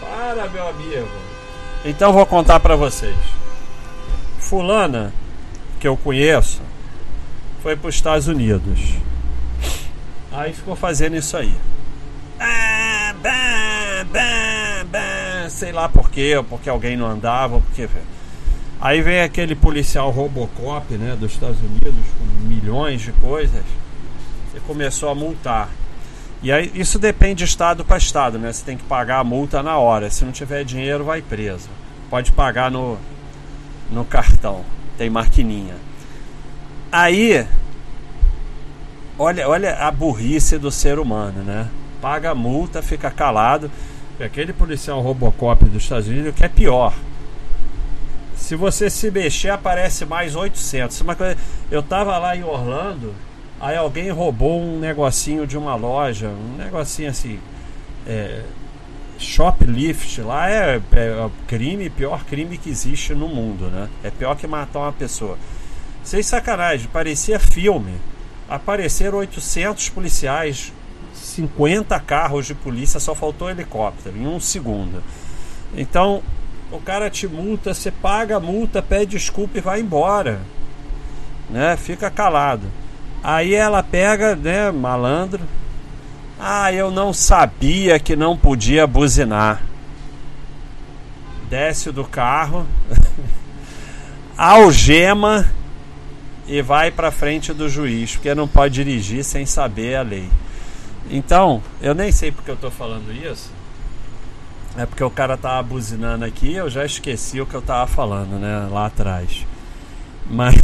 Para, 0.00 0.48
meu 0.48 0.66
amigo. 0.66 1.08
Então 1.84 2.10
vou 2.10 2.24
contar 2.24 2.58
para 2.58 2.74
vocês. 2.74 3.14
Fulana, 4.38 5.12
que 5.78 5.86
eu 5.86 5.98
conheço, 5.98 6.62
foi 7.62 7.76
para 7.76 7.90
os 7.90 7.94
Estados 7.94 8.28
Unidos. 8.28 8.94
Aí 10.32 10.54
ficou 10.54 10.74
fazendo 10.74 11.16
isso 11.16 11.36
aí. 11.36 11.54
Ah, 12.40 13.14
bah, 13.22 14.06
bah, 14.10 14.41
sei 15.62 15.70
lá 15.70 15.88
por 15.88 16.10
quê, 16.10 16.44
porque 16.48 16.68
alguém 16.68 16.96
não 16.96 17.06
andava, 17.06 17.60
porque. 17.60 17.88
Aí 18.80 19.00
vem 19.00 19.20
aquele 19.20 19.54
policial 19.54 20.10
Robocop, 20.10 20.92
né, 20.94 21.14
dos 21.14 21.34
Estados 21.34 21.60
Unidos, 21.60 22.04
com 22.18 22.24
milhões 22.48 23.00
de 23.00 23.12
coisas, 23.12 23.62
e 24.52 24.58
começou 24.58 25.08
a 25.08 25.14
multar. 25.14 25.68
E 26.42 26.50
aí 26.50 26.72
isso 26.74 26.98
depende 26.98 27.36
de 27.36 27.44
estado 27.44 27.84
para 27.84 27.96
estado, 27.96 28.40
né? 28.40 28.52
Você 28.52 28.64
tem 28.64 28.76
que 28.76 28.82
pagar 28.82 29.20
a 29.20 29.24
multa 29.24 29.62
na 29.62 29.78
hora. 29.78 30.10
Se 30.10 30.24
não 30.24 30.32
tiver 30.32 30.64
dinheiro, 30.64 31.04
vai 31.04 31.22
preso. 31.22 31.68
Pode 32.10 32.32
pagar 32.32 32.68
no, 32.68 32.98
no 33.88 34.04
cartão. 34.04 34.64
Tem 34.98 35.08
maquininha. 35.08 35.76
Aí, 36.90 37.46
olha, 39.16 39.48
olha 39.48 39.76
a 39.76 39.92
burrice 39.92 40.58
do 40.58 40.72
ser 40.72 40.98
humano, 40.98 41.44
né? 41.44 41.68
Paga 42.00 42.32
a 42.32 42.34
multa, 42.34 42.82
fica 42.82 43.12
calado. 43.12 43.70
Aquele 44.24 44.52
policial 44.52 45.00
Robocop 45.00 45.64
dos 45.64 45.82
Estados 45.82 46.08
Unidos 46.08 46.34
que 46.34 46.44
é 46.44 46.48
pior. 46.48 46.94
Se 48.36 48.56
você 48.56 48.90
se 48.90 49.10
mexer, 49.10 49.50
aparece 49.50 50.04
mais 50.04 50.34
800. 50.34 51.00
Uma 51.00 51.14
coisa, 51.14 51.36
eu 51.70 51.82
tava 51.82 52.18
lá 52.18 52.36
em 52.36 52.42
Orlando 52.42 53.14
Aí 53.62 53.76
alguém 53.76 54.10
roubou 54.10 54.60
um 54.60 54.80
negocinho 54.80 55.46
de 55.46 55.56
uma 55.56 55.76
loja, 55.76 56.26
um 56.26 56.56
negocinho 56.56 57.08
assim. 57.08 57.38
É, 58.04 58.42
shoplift 59.16 60.20
lá 60.20 60.50
é, 60.50 60.78
é 60.78 61.30
crime, 61.46 61.88
pior 61.88 62.24
crime 62.24 62.58
que 62.58 62.68
existe 62.68 63.14
no 63.14 63.28
mundo, 63.28 63.66
né? 63.66 63.88
É 64.02 64.10
pior 64.10 64.34
que 64.34 64.48
matar 64.48 64.80
uma 64.80 64.92
pessoa. 64.92 65.38
Sem 66.02 66.24
sacanagem, 66.24 66.88
parecia 66.92 67.38
filme. 67.38 67.94
Apareceram 68.48 69.18
800 69.18 69.90
policiais, 69.90 70.72
50 71.32 71.98
carros 72.00 72.46
de 72.46 72.54
polícia, 72.54 73.00
só 73.00 73.14
faltou 73.14 73.50
helicóptero 73.50 74.16
em 74.16 74.26
um 74.26 74.38
segundo. 74.38 75.02
Então, 75.74 76.22
o 76.70 76.78
cara 76.78 77.10
te 77.10 77.26
multa, 77.26 77.74
você 77.74 77.90
paga 77.90 78.36
a 78.36 78.40
multa, 78.40 78.82
pede 78.82 79.12
desculpa 79.12 79.58
e 79.58 79.60
vai 79.60 79.80
embora. 79.80 80.40
Né? 81.48 81.76
Fica 81.76 82.10
calado. 82.10 82.66
Aí 83.22 83.54
ela 83.54 83.82
pega, 83.82 84.34
né, 84.34 84.70
malandro. 84.70 85.40
Ah, 86.38 86.72
eu 86.72 86.90
não 86.90 87.12
sabia 87.12 87.98
que 87.98 88.16
não 88.16 88.36
podia 88.36 88.86
buzinar. 88.86 89.62
Desce 91.48 91.92
do 91.92 92.04
carro, 92.04 92.66
algema 94.36 95.46
e 96.48 96.60
vai 96.62 96.90
para 96.90 97.10
frente 97.10 97.52
do 97.52 97.68
juiz, 97.68 98.16
porque 98.16 98.34
não 98.34 98.48
pode 98.48 98.74
dirigir 98.74 99.22
sem 99.22 99.46
saber 99.46 99.96
a 99.96 100.02
lei. 100.02 100.28
Então, 101.10 101.62
eu 101.80 101.94
nem 101.94 102.10
sei 102.12 102.32
porque 102.32 102.50
eu 102.50 102.54
estou 102.54 102.70
falando 102.70 103.12
isso. 103.12 103.50
É 104.76 104.86
porque 104.86 105.04
o 105.04 105.10
cara 105.10 105.36
tava 105.36 105.62
buzinando 105.62 106.24
aqui, 106.24 106.54
eu 106.54 106.70
já 106.70 106.84
esqueci 106.84 107.40
o 107.40 107.46
que 107.46 107.54
eu 107.54 107.60
tava 107.60 107.86
falando, 107.86 108.38
né, 108.38 108.68
lá 108.70 108.86
atrás. 108.86 109.46
Mas 110.30 110.54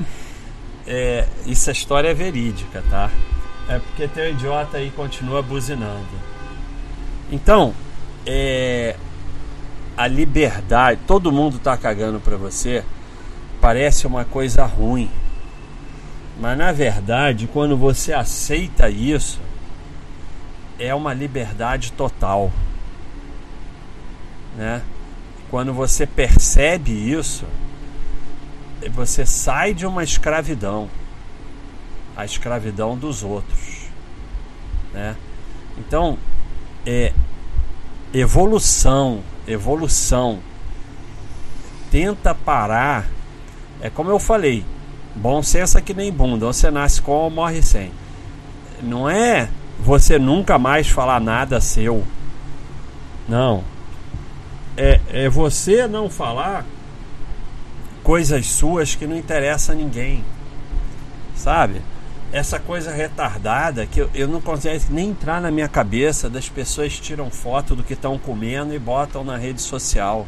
é, 0.86 1.26
isso 1.44 1.68
a 1.68 1.72
história 1.72 2.08
é 2.08 2.14
verídica, 2.14 2.82
tá? 2.88 3.10
É 3.68 3.78
porque 3.78 4.08
tem 4.08 4.28
um 4.28 4.30
idiota 4.30 4.78
aí 4.78 4.90
continua 4.90 5.42
buzinando. 5.42 6.06
Então, 7.30 7.74
é, 8.24 8.96
a 9.96 10.06
liberdade, 10.06 11.00
todo 11.06 11.32
mundo 11.32 11.58
tá 11.58 11.76
cagando 11.76 12.20
pra 12.20 12.36
você, 12.36 12.84
parece 13.60 14.06
uma 14.06 14.24
coisa 14.24 14.64
ruim. 14.64 15.10
Mas 16.40 16.56
na 16.56 16.72
verdade, 16.72 17.48
quando 17.52 17.76
você 17.76 18.12
aceita 18.12 18.88
isso, 18.88 19.40
é 20.78 20.94
uma 20.94 21.12
liberdade 21.14 21.92
total. 21.92 22.52
Né? 24.56 24.82
Quando 25.50 25.72
você 25.72 26.06
percebe 26.06 26.90
isso, 26.92 27.44
você 28.90 29.24
sai 29.24 29.74
de 29.74 29.86
uma 29.86 30.02
escravidão, 30.02 30.88
a 32.16 32.24
escravidão 32.24 32.96
dos 32.96 33.22
outros, 33.22 33.88
né? 34.92 35.16
Então, 35.78 36.18
é 36.86 37.12
evolução, 38.12 39.22
evolução. 39.46 40.40
Tenta 41.90 42.34
parar. 42.34 43.06
É 43.80 43.90
como 43.90 44.10
eu 44.10 44.18
falei, 44.18 44.64
bom 45.14 45.42
senso 45.42 45.76
é 45.76 45.82
que 45.82 45.92
nem 45.92 46.10
bunda, 46.10 46.46
ou 46.46 46.52
você 46.52 46.70
nasce 46.70 47.02
com 47.02 47.12
ou 47.12 47.30
morre 47.30 47.62
sem. 47.62 47.92
não 48.82 49.08
é 49.08 49.48
você 49.78 50.18
nunca 50.18 50.58
mais 50.58 50.88
falar 50.88 51.20
nada 51.20 51.60
seu. 51.60 52.04
Não. 53.28 53.64
É, 54.76 55.00
é 55.10 55.28
você 55.28 55.86
não 55.86 56.10
falar 56.10 56.64
coisas 58.02 58.46
suas 58.46 58.94
que 58.94 59.06
não 59.06 59.16
interessam 59.16 59.74
a 59.74 59.78
ninguém. 59.78 60.24
Sabe? 61.34 61.80
Essa 62.32 62.58
coisa 62.58 62.92
retardada 62.92 63.86
que 63.86 64.00
eu, 64.00 64.10
eu 64.14 64.28
não 64.28 64.40
consigo 64.40 64.74
nem 64.90 65.10
entrar 65.10 65.40
na 65.40 65.50
minha 65.50 65.68
cabeça 65.68 66.28
das 66.28 66.48
pessoas 66.48 66.98
tiram 66.98 67.30
foto 67.30 67.74
do 67.74 67.82
que 67.82 67.94
estão 67.94 68.18
comendo 68.18 68.74
e 68.74 68.78
botam 68.78 69.24
na 69.24 69.36
rede 69.36 69.62
social. 69.62 70.26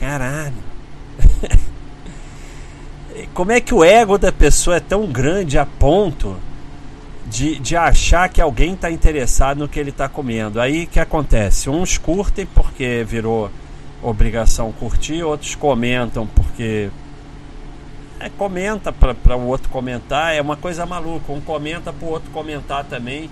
Caralho. 0.00 0.68
Como 3.34 3.52
é 3.52 3.60
que 3.60 3.74
o 3.74 3.84
ego 3.84 4.18
da 4.18 4.32
pessoa 4.32 4.76
é 4.76 4.80
tão 4.80 5.06
grande 5.06 5.58
a 5.58 5.66
ponto 5.66 6.36
de, 7.28 7.58
de 7.58 7.76
achar 7.76 8.28
que 8.28 8.40
alguém 8.40 8.74
está 8.74 8.90
interessado 8.90 9.58
no 9.58 9.68
que 9.68 9.78
ele 9.78 9.90
está 9.90 10.08
comendo? 10.08 10.60
Aí 10.60 10.86
que 10.86 10.98
acontece? 10.98 11.68
Uns 11.68 11.98
curtem 11.98 12.46
porque 12.46 13.04
virou 13.06 13.50
obrigação 14.02 14.72
curtir, 14.72 15.22
outros 15.22 15.54
comentam 15.54 16.26
porque 16.26 16.90
é, 18.20 18.28
comenta 18.28 18.92
para 18.92 19.36
o 19.36 19.46
outro 19.46 19.68
comentar, 19.68 20.34
é 20.34 20.40
uma 20.40 20.56
coisa 20.56 20.84
maluca. 20.86 21.32
Um 21.32 21.40
comenta 21.40 21.92
para 21.92 22.06
o 22.06 22.10
outro 22.10 22.30
comentar 22.30 22.84
também, 22.84 23.30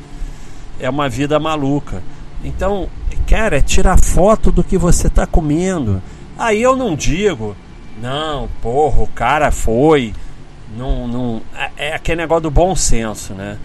é 0.78 0.88
uma 0.88 1.08
vida 1.08 1.38
maluca. 1.40 2.02
Então, 2.44 2.88
cara, 3.26 3.58
é 3.58 3.60
tirar 3.60 3.98
foto 3.98 4.52
do 4.52 4.62
que 4.62 4.78
você 4.78 5.06
está 5.08 5.26
comendo. 5.26 6.02
Aí 6.38 6.62
eu 6.62 6.76
não 6.76 6.94
digo, 6.94 7.56
não, 8.00 8.48
porra, 8.60 9.02
o 9.02 9.06
cara 9.06 9.50
foi. 9.50 10.12
Não, 10.76 11.08
não, 11.08 11.42
é, 11.56 11.88
é 11.88 11.94
aquele 11.94 12.20
negócio 12.20 12.42
do 12.42 12.50
bom 12.50 12.76
senso, 12.76 13.32
né? 13.32 13.56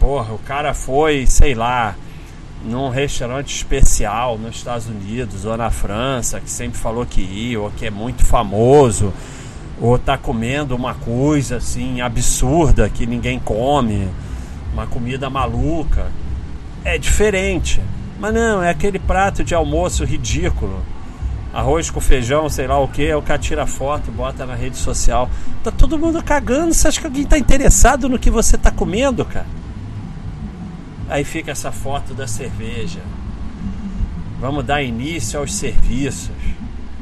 Porra, 0.00 0.32
o 0.32 0.38
cara 0.38 0.72
foi, 0.72 1.26
sei 1.26 1.54
lá, 1.54 1.94
num 2.64 2.88
restaurante 2.88 3.54
especial 3.54 4.38
nos 4.38 4.56
Estados 4.56 4.86
Unidos 4.86 5.44
ou 5.44 5.58
na 5.58 5.70
França, 5.70 6.40
que 6.40 6.50
sempre 6.50 6.78
falou 6.78 7.04
que 7.04 7.20
ia, 7.20 7.60
ou 7.60 7.70
que 7.70 7.84
é 7.84 7.90
muito 7.90 8.24
famoso, 8.24 9.12
ou 9.78 9.98
tá 9.98 10.16
comendo 10.16 10.74
uma 10.74 10.94
coisa 10.94 11.56
assim 11.56 12.00
absurda 12.00 12.88
que 12.88 13.06
ninguém 13.06 13.38
come, 13.38 14.08
uma 14.72 14.86
comida 14.86 15.28
maluca. 15.28 16.10
É 16.82 16.96
diferente. 16.96 17.78
Mas 18.18 18.32
não, 18.32 18.62
é 18.62 18.70
aquele 18.70 18.98
prato 18.98 19.44
de 19.44 19.54
almoço 19.54 20.02
ridículo. 20.02 20.82
Arroz 21.52 21.90
com 21.90 22.00
feijão, 22.00 22.48
sei 22.48 22.66
lá 22.66 22.78
o 22.78 22.88
que, 22.88 23.04
é 23.04 23.16
o 23.16 23.20
cara 23.20 23.38
tira 23.38 23.66
foto, 23.66 24.10
bota 24.10 24.46
na 24.46 24.54
rede 24.54 24.78
social. 24.78 25.28
Tá 25.62 25.70
todo 25.70 25.98
mundo 25.98 26.22
cagando. 26.22 26.72
Você 26.72 26.88
acha 26.88 27.00
que 27.00 27.06
alguém 27.06 27.26
tá 27.26 27.36
interessado 27.36 28.08
no 28.08 28.18
que 28.18 28.30
você 28.30 28.56
tá 28.56 28.70
comendo, 28.70 29.26
cara? 29.26 29.59
Aí 31.10 31.24
fica 31.24 31.50
essa 31.50 31.72
foto 31.72 32.14
da 32.14 32.28
cerveja. 32.28 33.00
Vamos 34.38 34.64
dar 34.64 34.80
início 34.80 35.40
aos 35.40 35.52
serviços, 35.52 36.30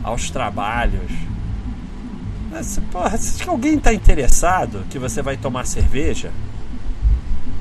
aos 0.02 0.30
trabalhos. 0.30 1.12
Mas, 2.50 2.80
porra, 2.90 3.18
que 3.18 3.48
alguém 3.48 3.76
está 3.76 3.92
interessado 3.92 4.86
que 4.88 4.98
você 4.98 5.20
vai 5.20 5.36
tomar 5.36 5.66
cerveja? 5.66 6.32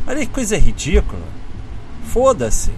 Olha 0.08 0.22
que 0.22 0.32
coisa 0.32 0.58
ridícula. 0.58 1.27
Foda-se. 2.06 2.72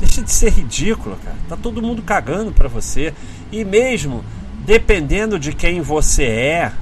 Deixa 0.00 0.20
de 0.20 0.32
ser 0.32 0.50
ridículo, 0.50 1.16
cara. 1.24 1.36
Tá 1.48 1.56
todo 1.56 1.80
mundo 1.80 2.02
cagando 2.02 2.50
para 2.50 2.66
você. 2.66 3.14
E 3.52 3.64
mesmo 3.64 4.24
dependendo 4.66 5.38
de 5.38 5.52
quem 5.52 5.80
você 5.80 6.24
é, 6.24 6.72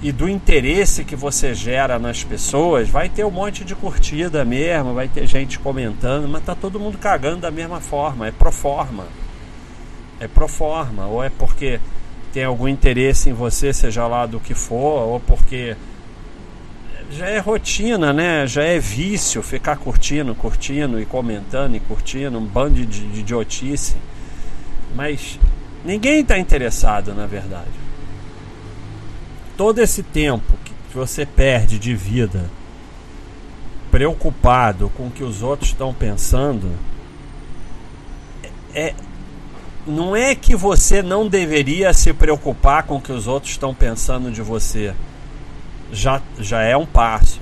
e 0.00 0.12
do 0.12 0.28
interesse 0.28 1.04
que 1.04 1.16
você 1.16 1.52
gera 1.52 1.98
nas 1.98 2.22
pessoas, 2.22 2.88
vai 2.88 3.08
ter 3.08 3.24
um 3.24 3.30
monte 3.30 3.64
de 3.64 3.74
curtida 3.74 4.44
mesmo, 4.44 4.94
vai 4.94 5.08
ter 5.08 5.26
gente 5.26 5.58
comentando, 5.58 6.28
mas 6.28 6.44
tá 6.44 6.54
todo 6.54 6.78
mundo 6.78 6.96
cagando 6.98 7.40
da 7.40 7.50
mesma 7.50 7.80
forma, 7.80 8.28
é 8.28 8.30
pro 8.30 8.52
forma. 8.52 9.06
É 10.20 10.28
pro 10.28 10.46
forma, 10.46 11.06
ou 11.06 11.22
é 11.22 11.28
porque 11.28 11.80
tem 12.32 12.44
algum 12.44 12.68
interesse 12.68 13.30
em 13.30 13.32
você, 13.32 13.72
seja 13.72 14.06
lá 14.06 14.26
do 14.26 14.38
que 14.38 14.54
for, 14.54 15.08
ou 15.08 15.20
porque 15.20 15.76
já 17.10 17.26
é 17.26 17.38
rotina, 17.38 18.12
né? 18.12 18.46
Já 18.46 18.62
é 18.62 18.78
vício 18.78 19.42
ficar 19.42 19.76
curtindo, 19.78 20.34
curtindo 20.34 21.00
e 21.00 21.06
comentando 21.06 21.74
e 21.74 21.80
curtindo, 21.80 22.38
um 22.38 22.44
bando 22.44 22.84
de, 22.84 22.86
de 22.86 23.20
idiotice. 23.20 23.96
Mas 24.94 25.38
ninguém 25.84 26.20
está 26.20 26.38
interessado, 26.38 27.14
na 27.14 27.26
verdade 27.26 27.87
todo 29.58 29.80
esse 29.80 30.04
tempo 30.04 30.56
que 30.64 30.96
você 30.96 31.26
perde 31.26 31.80
de 31.80 31.92
vida 31.92 32.48
preocupado 33.90 34.88
com 34.96 35.08
o 35.08 35.10
que 35.10 35.24
os 35.24 35.42
outros 35.42 35.70
estão 35.70 35.92
pensando, 35.92 36.70
é, 38.72 38.94
não 39.84 40.14
é 40.14 40.36
que 40.36 40.54
você 40.54 41.02
não 41.02 41.26
deveria 41.26 41.92
se 41.92 42.12
preocupar 42.12 42.84
com 42.84 42.96
o 42.96 43.00
que 43.00 43.10
os 43.10 43.26
outros 43.26 43.50
estão 43.50 43.74
pensando 43.74 44.30
de 44.30 44.42
você. 44.42 44.94
Já, 45.90 46.22
já 46.38 46.62
é 46.62 46.76
um 46.76 46.86
passo. 46.86 47.40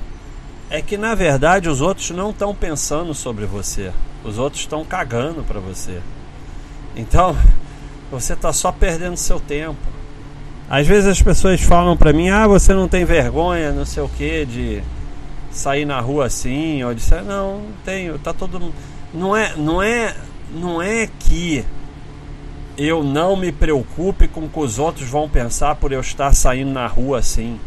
É 0.71 0.81
que 0.81 0.97
na 0.97 1.15
verdade 1.15 1.69
os 1.69 1.83
outros 1.83 2.11
não 2.13 2.31
estão 2.31 2.55
pensando 2.55 3.13
sobre 3.13 3.45
você. 3.45 3.93
Os 4.25 4.39
outros 4.39 4.63
estão 4.63 4.87
cagando 4.87 5.43
para 5.43 5.61
você. 5.61 6.01
Então, 6.97 7.37
você 8.11 8.33
está 8.33 8.55
só 8.55 8.73
perdendo 8.73 9.19
seu 9.19 9.39
tempo. 9.39 9.96
Às 10.69 10.87
vezes 10.87 11.07
as 11.07 11.23
pessoas 11.23 11.61
falam 11.61 11.97
pra 11.97 12.13
mim, 12.13 12.29
ah, 12.29 12.47
você 12.47 12.75
não 12.75 12.89
tem 12.89 13.05
vergonha, 13.05 13.71
não 13.71 13.85
sei 13.85 14.03
o 14.03 14.09
que, 14.09 14.45
de 14.45 14.83
sair 15.51 15.85
na 15.85 16.01
rua 16.01 16.27
assim, 16.27 16.83
ou 16.83 16.93
de 16.93 17.03
não, 17.25 17.63
tenho, 17.85 18.19
tá 18.19 18.33
todo. 18.33 18.75
Não 19.15 19.37
é, 19.37 19.55
não 19.57 19.81
é, 19.81 20.15
não 20.53 20.83
é 20.83 21.09
que 21.21 21.65
eu 22.77 23.03
não 23.03 23.37
me 23.37 23.53
preocupe 23.53 24.29
com 24.29 24.41
o 24.41 24.49
que 24.49 24.59
os 24.59 24.79
outros 24.79 25.09
vão 25.09 25.29
pensar 25.29 25.77
por 25.77 25.93
eu 25.93 26.01
estar 26.01 26.35
saindo 26.35 26.73
na 26.73 26.87
rua 26.87 27.21
assim. 27.21 27.59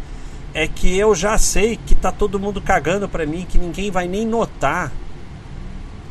É 0.54 0.68
que 0.68 0.98
eu 0.98 1.16
já 1.16 1.38
sei 1.38 1.78
que 1.78 1.96
tá 1.96 2.12
todo 2.12 2.40
mundo 2.40 2.60
cagando 2.60 3.08
pra 3.08 3.26
mim, 3.26 3.46
que 3.48 3.58
ninguém 3.58 3.90
vai 3.90 4.08
nem 4.08 4.26
notar 4.26 4.92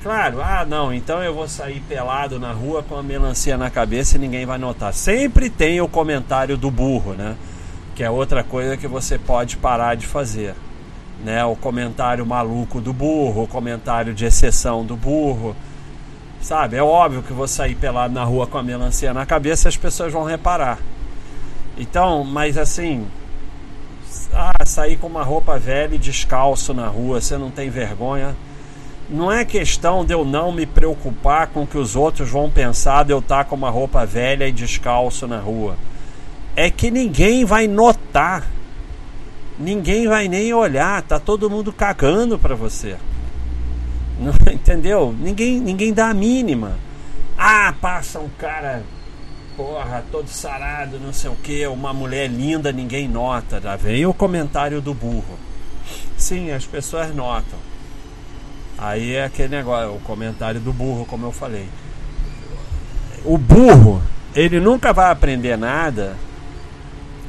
Claro, 0.03 0.41
ah 0.41 0.65
não, 0.65 0.95
então 0.95 1.21
eu 1.25 1.35
vou 1.35 1.49
sair 1.49 1.81
pelado 1.81 2.39
na 2.39 2.53
rua 2.53 2.85
com 2.85 2.97
a 2.97 3.03
melancia 3.03 3.59
na 3.59 3.69
cabeça 3.69 4.17
e 4.17 4.21
ninguém 4.21 4.47
vai 4.47 4.57
notar. 4.57 4.95
Sempre 4.95 5.51
tem 5.51 5.81
o 5.81 5.89
comentário 5.89 6.57
do 6.57 6.71
burro, 6.71 7.15
né? 7.15 7.37
Que 7.97 8.05
é 8.05 8.11
outra 8.11 8.45
coisa 8.45 8.77
que 8.77 8.87
você 8.87 9.19
pode 9.19 9.57
parar 9.57 9.97
de 9.97 10.07
fazer. 10.07 10.55
Né? 11.25 11.45
O 11.45 11.57
comentário 11.57 12.25
maluco 12.25 12.81
do 12.81 12.93
burro, 12.93 13.43
o 13.43 13.49
comentário 13.49 14.15
de 14.15 14.25
exceção 14.25 14.85
do 14.85 14.97
burro. 14.97 15.57
Sabe? 16.41 16.77
É 16.77 16.83
óbvio 16.83 17.25
que 17.25 17.33
vou 17.33 17.49
sair 17.49 17.75
pelado 17.75 18.15
na 18.15 18.23
rua 18.23 18.47
com 18.47 18.57
a 18.57 18.63
melancia 18.63 19.13
na 19.13 19.27
cabeça 19.27 19.67
e 19.67 19.71
as 19.71 19.77
pessoas 19.77 20.13
vão 20.13 20.23
reparar. 20.23 20.79
Então, 21.77 22.23
mas 22.23 22.57
assim, 22.57 23.05
ah, 24.33 24.65
sair 24.65 24.97
com 24.97 25.09
uma 25.09 25.25
roupa 25.25 25.59
velha 25.59 25.97
e 25.97 25.99
descalço 25.99 26.73
na 26.73 26.87
rua, 26.87 27.21
você 27.21 27.37
não 27.37 27.51
tem 27.51 27.69
vergonha? 27.69 28.37
Não 29.11 29.33
é 29.33 29.45
questão 29.45 30.05
de 30.05 30.13
eu 30.13 30.25
não 30.25 30.53
me 30.53 30.67
preocupar 30.67 31.47
com 31.47 31.63
o 31.63 31.67
que 31.67 31.79
os 31.79 31.97
outros 31.97 32.29
vão 32.29 32.51
pensar 32.51 33.05
de 33.05 33.13
eu 33.13 33.21
estar 33.21 33.47
com 33.47 33.57
uma 33.57 33.71
roupa 33.71 34.05
velha 34.05 34.47
e 34.47 34.53
descalço 34.53 35.27
na 35.27 35.39
rua. 35.39 35.77
É 36.55 36.71
que 36.71 36.91
ninguém 36.91 37.45
vai 37.45 37.67
notar. 37.67 38.47
Ninguém 39.59 40.07
vai 40.07 40.29
nem 40.29 40.53
olhar, 40.53 41.03
tá 41.03 41.19
todo 41.19 41.49
mundo 41.49 41.73
cagando 41.73 42.39
para 42.39 42.55
você. 42.55 42.97
Não, 44.21 44.35
entendeu? 44.53 45.15
Ninguém, 45.19 45.59
ninguém 45.59 45.93
dá 45.93 46.11
a 46.11 46.15
mínima. 46.15 46.77
Ah, 47.37 47.75
passa 47.81 48.19
um 48.19 48.29
cara, 48.37 48.83
porra, 49.57 50.05
todo 50.13 50.29
sarado, 50.29 51.01
não 51.01 51.13
sei 51.13 51.31
o 51.31 51.37
que, 51.37 51.67
uma 51.67 51.95
mulher 51.95 52.29
linda, 52.29 52.71
ninguém 52.73 53.09
nota. 53.09 53.61
Já 53.61 53.75
vem 53.75 54.05
o 54.05 54.13
comentário 54.13 54.83
do 54.83 54.93
burro. 54.93 55.39
Sim, 56.17 56.51
as 56.51 56.67
pessoas 56.67 57.15
notam. 57.15 57.68
Aí 58.79 59.17
é 59.17 59.25
aquele 59.25 59.49
negócio, 59.49 59.93
o 59.93 60.01
comentário 60.01 60.61
do 60.61 60.73
burro, 60.73 61.05
como 61.05 61.27
eu 61.27 61.33
falei. 61.33 61.67
O 63.25 63.37
burro, 63.37 64.01
ele 64.37 64.61
nunca 64.61 64.93
vai 64.93 65.11
aprender 65.11 65.59
nada, 65.59 66.17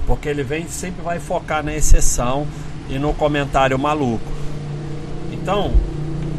porque 0.06 0.30
ele 0.30 0.44
vem 0.44 0.68
sempre 0.68 1.02
vai 1.02 1.20
focar 1.20 1.64
na 1.64 1.74
exceção 1.74 2.48
e 2.88 3.00
no 3.00 3.16
comentário 3.16 3.80
maluco. 3.80 4.32
Então, 5.32 5.74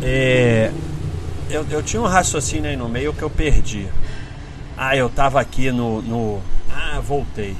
é, 0.01 0.71
eu, 1.51 1.67
eu 1.69 1.83
tinha 1.83 2.01
um 2.01 2.07
raciocínio 2.07 2.71
aí 2.71 2.77
no 2.77 2.89
meio 2.89 3.13
que 3.13 3.23
eu 3.23 3.31
perdi. 3.31 3.89
Ah, 4.77 4.97
eu 4.97 5.09
tava 5.09 5.41
aqui 5.41 5.73
no, 5.73 6.01
no. 6.01 6.41
Ah, 6.73 7.01
voltei. 7.01 7.57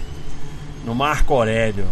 No 0.85 0.95
Marco 0.95 1.35
Aurélio 1.35 1.87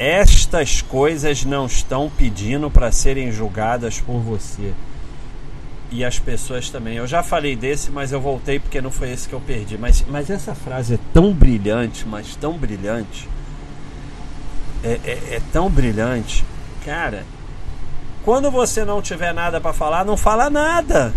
estas 0.00 0.80
coisas 0.80 1.44
não 1.44 1.66
estão 1.66 2.10
pedindo 2.16 2.70
para 2.70 2.90
serem 2.90 3.30
julgadas 3.30 4.00
por 4.00 4.18
você. 4.18 4.72
E 5.90 6.02
as 6.02 6.18
pessoas 6.18 6.70
também. 6.70 6.96
Eu 6.96 7.06
já 7.06 7.22
falei 7.22 7.54
desse, 7.54 7.90
mas 7.90 8.10
eu 8.10 8.18
voltei 8.18 8.58
porque 8.58 8.80
não 8.80 8.90
foi 8.90 9.10
esse 9.10 9.28
que 9.28 9.34
eu 9.34 9.40
perdi. 9.40 9.76
Mas, 9.76 10.02
mas 10.08 10.30
essa 10.30 10.54
frase 10.54 10.94
é 10.94 10.98
tão 11.12 11.34
brilhante, 11.34 12.08
mas 12.08 12.34
tão 12.34 12.56
brilhante. 12.56 13.28
É, 14.82 14.98
é, 15.04 15.18
é 15.32 15.42
tão 15.52 15.68
brilhante. 15.68 16.46
Cara, 16.82 17.24
Quando 18.24 18.50
você 18.50 18.84
não 18.86 19.02
tiver 19.02 19.34
nada 19.34 19.60
para 19.60 19.74
falar, 19.74 20.04
não 20.04 20.16
fala 20.16 20.48
nada. 20.48 21.12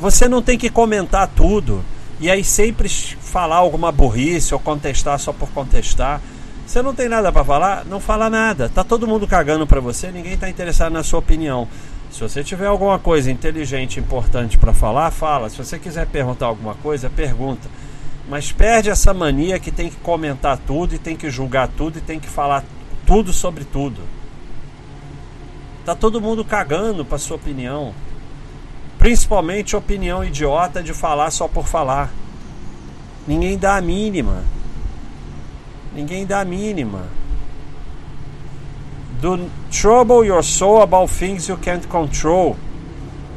Você 0.00 0.28
não 0.28 0.42
tem 0.42 0.58
que 0.58 0.68
comentar 0.68 1.28
tudo 1.28 1.82
e 2.20 2.30
aí 2.30 2.44
sempre 2.44 2.88
falar 2.88 3.56
alguma 3.56 3.90
burrice 3.90 4.52
ou 4.52 4.60
contestar 4.60 5.18
só 5.18 5.32
por 5.32 5.48
contestar. 5.50 6.20
Você 6.66 6.82
não 6.82 6.92
tem 6.92 7.08
nada 7.08 7.30
para 7.30 7.44
falar, 7.44 7.84
não 7.84 8.00
fala 8.00 8.28
nada. 8.28 8.68
Tá 8.68 8.82
todo 8.82 9.06
mundo 9.06 9.26
cagando 9.26 9.66
para 9.68 9.80
você, 9.80 10.10
ninguém 10.10 10.32
está 10.32 10.50
interessado 10.50 10.92
na 10.92 11.04
sua 11.04 11.20
opinião. 11.20 11.68
Se 12.10 12.20
você 12.20 12.42
tiver 12.42 12.66
alguma 12.66 12.98
coisa 12.98 13.30
inteligente, 13.30 14.00
importante 14.00 14.58
para 14.58 14.72
falar, 14.72 15.12
fala. 15.12 15.48
Se 15.48 15.56
você 15.56 15.78
quiser 15.78 16.06
perguntar 16.06 16.46
alguma 16.46 16.74
coisa, 16.74 17.08
pergunta. 17.08 17.68
Mas 18.28 18.50
perde 18.50 18.90
essa 18.90 19.14
mania 19.14 19.60
que 19.60 19.70
tem 19.70 19.88
que 19.88 19.96
comentar 19.96 20.58
tudo 20.58 20.94
e 20.94 20.98
tem 20.98 21.16
que 21.16 21.30
julgar 21.30 21.68
tudo 21.68 21.98
e 21.98 22.00
tem 22.00 22.18
que 22.18 22.28
falar 22.28 22.64
tudo 23.06 23.32
sobre 23.32 23.64
tudo. 23.64 24.00
Tá 25.84 25.94
todo 25.94 26.20
mundo 26.20 26.44
cagando 26.44 27.04
para 27.04 27.16
sua 27.16 27.36
opinião. 27.36 27.94
Principalmente 28.98 29.76
opinião 29.76 30.24
idiota 30.24 30.82
de 30.82 30.92
falar 30.92 31.30
só 31.30 31.46
por 31.46 31.68
falar. 31.68 32.10
Ninguém 33.24 33.56
dá 33.56 33.76
a 33.76 33.80
mínima. 33.80 34.42
Ninguém 35.96 36.26
dá 36.26 36.40
a 36.40 36.44
mínima. 36.44 37.04
Do 39.18 39.50
trouble 39.70 40.26
your 40.26 40.42
soul 40.42 40.82
about 40.82 41.10
things 41.10 41.48
you 41.48 41.56
can't 41.56 41.86
control. 41.88 42.54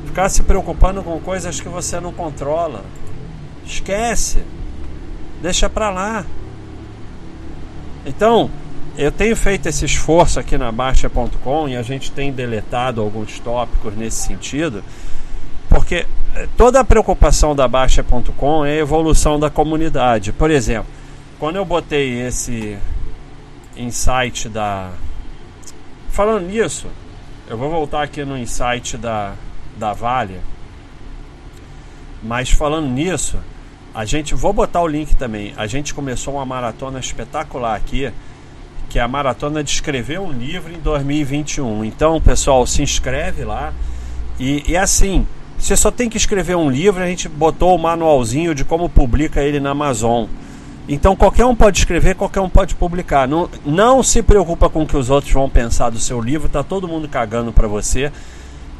Ficar 0.06 0.28
se 0.28 0.44
preocupando 0.44 1.02
com 1.02 1.18
coisas 1.22 1.62
que 1.62 1.70
você 1.70 2.02
não 2.02 2.12
controla. 2.12 2.84
Esquece. 3.66 4.44
Deixa 5.42 5.70
pra 5.70 5.90
lá. 5.90 6.26
Então, 8.06 8.50
eu 8.98 9.10
tenho 9.10 9.38
feito 9.38 9.70
esse 9.70 9.86
esforço 9.86 10.38
aqui 10.38 10.58
na 10.58 10.70
Baixa.com 10.70 11.70
e 11.70 11.78
a 11.78 11.82
gente 11.82 12.12
tem 12.12 12.30
deletado 12.30 13.00
alguns 13.00 13.40
tópicos 13.40 13.96
nesse 13.96 14.28
sentido, 14.28 14.84
porque 15.70 16.06
eh, 16.36 16.48
toda 16.58 16.82
a 16.82 16.84
preocupação 16.84 17.56
da 17.56 17.68
Baixa.com 17.68 18.66
é 18.66 18.72
a 18.72 18.78
evolução 18.78 19.40
da 19.40 19.50
comunidade. 19.50 20.34
Por 20.34 20.52
exemplo, 20.52 20.99
quando 21.40 21.56
eu 21.56 21.66
botei 21.66 22.22
esse 22.22 22.78
insight 23.76 24.50
da. 24.50 24.92
Falando 26.10 26.46
nisso, 26.46 26.88
eu 27.48 27.58
vou 27.58 27.70
voltar 27.70 28.04
aqui 28.04 28.24
no 28.26 28.38
insight 28.38 28.98
da, 28.98 29.34
da 29.78 29.94
Vale. 29.94 30.40
Mas 32.22 32.52
falando 32.52 32.88
nisso, 32.88 33.40
a 33.96 34.04
gente. 34.04 34.36
Vou 34.36 34.52
botar 34.52 34.82
o 34.82 34.88
link 34.88 35.16
também. 35.16 35.54
A 35.56 35.66
gente 35.66 35.94
começou 35.94 36.36
uma 36.36 36.46
maratona 36.46 37.00
espetacular 37.00 37.76
aqui 37.76 38.12
que 38.90 38.98
é 38.98 39.02
a 39.04 39.08
maratona 39.08 39.64
de 39.64 39.70
escrever 39.70 40.20
um 40.20 40.32
livro 40.32 40.74
em 40.74 40.80
2021. 40.80 41.86
Então, 41.86 42.20
pessoal, 42.20 42.66
se 42.66 42.82
inscreve 42.82 43.44
lá. 43.44 43.72
E, 44.40 44.64
e 44.68 44.76
assim, 44.76 45.28
você 45.58 45.78
só 45.78 45.92
tem 45.92 46.10
que 46.10 46.18
escrever 46.18 46.58
um 46.58 46.70
livro. 46.70 47.02
A 47.02 47.08
gente 47.08 47.30
botou 47.30 47.76
o 47.76 47.80
manualzinho 47.80 48.56
de 48.56 48.66
como 48.66 48.90
publica 48.90 49.42
ele 49.42 49.60
na 49.60 49.70
Amazon. 49.70 50.26
Então, 50.92 51.16
qualquer 51.16 51.46
um 51.46 51.56
pode 51.56 51.78
escrever, 51.78 52.16
qualquer 52.16 52.42
um 52.42 52.50
pode 52.50 52.74
publicar. 52.74 53.28
Não, 53.28 53.48
não 53.64 54.02
se 54.02 54.24
preocupa 54.24 54.68
com 54.68 54.82
o 54.82 54.88
que 54.88 54.98
os 54.98 55.12
outros 55.12 55.32
vão 55.32 55.48
pensar 55.48 55.92
do 55.92 56.00
seu 56.00 56.20
livro. 56.20 56.50
Tá 56.50 56.64
todo 56.64 56.88
mundo 56.88 57.08
cagando 57.08 57.54
para 57.54 57.68
você. 57.68 58.12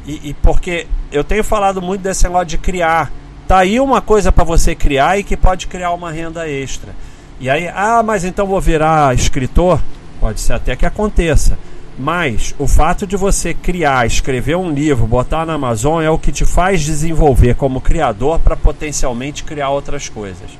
E, 0.04 0.30
e 0.30 0.34
porque 0.34 0.88
eu 1.12 1.22
tenho 1.22 1.44
falado 1.44 1.80
muito 1.80 2.00
desse 2.00 2.24
negócio 2.24 2.46
de 2.46 2.58
criar. 2.58 3.12
Tá 3.46 3.58
aí 3.58 3.78
uma 3.78 4.00
coisa 4.00 4.32
para 4.32 4.42
você 4.42 4.74
criar 4.74 5.20
e 5.20 5.22
que 5.22 5.36
pode 5.36 5.68
criar 5.68 5.92
uma 5.92 6.10
renda 6.10 6.48
extra. 6.50 6.92
E 7.38 7.48
aí, 7.48 7.68
ah, 7.68 8.02
mas 8.02 8.24
então 8.24 8.44
vou 8.44 8.60
virar 8.60 9.14
escritor? 9.14 9.80
Pode 10.18 10.40
ser 10.40 10.54
até 10.54 10.74
que 10.74 10.84
aconteça. 10.84 11.56
Mas 11.96 12.56
o 12.58 12.66
fato 12.66 13.06
de 13.06 13.16
você 13.16 13.54
criar, 13.54 14.04
escrever 14.04 14.56
um 14.56 14.72
livro, 14.72 15.06
botar 15.06 15.46
na 15.46 15.54
Amazon 15.54 16.02
é 16.02 16.10
o 16.10 16.18
que 16.18 16.32
te 16.32 16.44
faz 16.44 16.80
desenvolver 16.80 17.54
como 17.54 17.80
criador 17.80 18.40
para 18.40 18.56
potencialmente 18.56 19.44
criar 19.44 19.70
outras 19.70 20.08
coisas. 20.08 20.50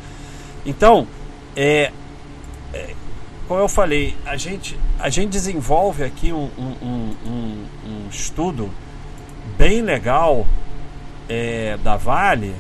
Então, 0.65 1.07
é, 1.63 1.93
é, 2.73 2.95
como 3.47 3.61
eu 3.61 3.69
falei, 3.69 4.17
a 4.25 4.35
gente, 4.35 4.81
a 4.99 5.11
gente 5.11 5.29
desenvolve 5.29 6.03
aqui 6.03 6.33
um, 6.33 6.49
um, 6.59 7.15
um, 7.27 7.67
um 7.85 8.09
estudo 8.09 8.71
bem 9.59 9.83
legal 9.83 10.47
é, 11.29 11.77
da 11.85 11.99
Vale. 11.99 12.55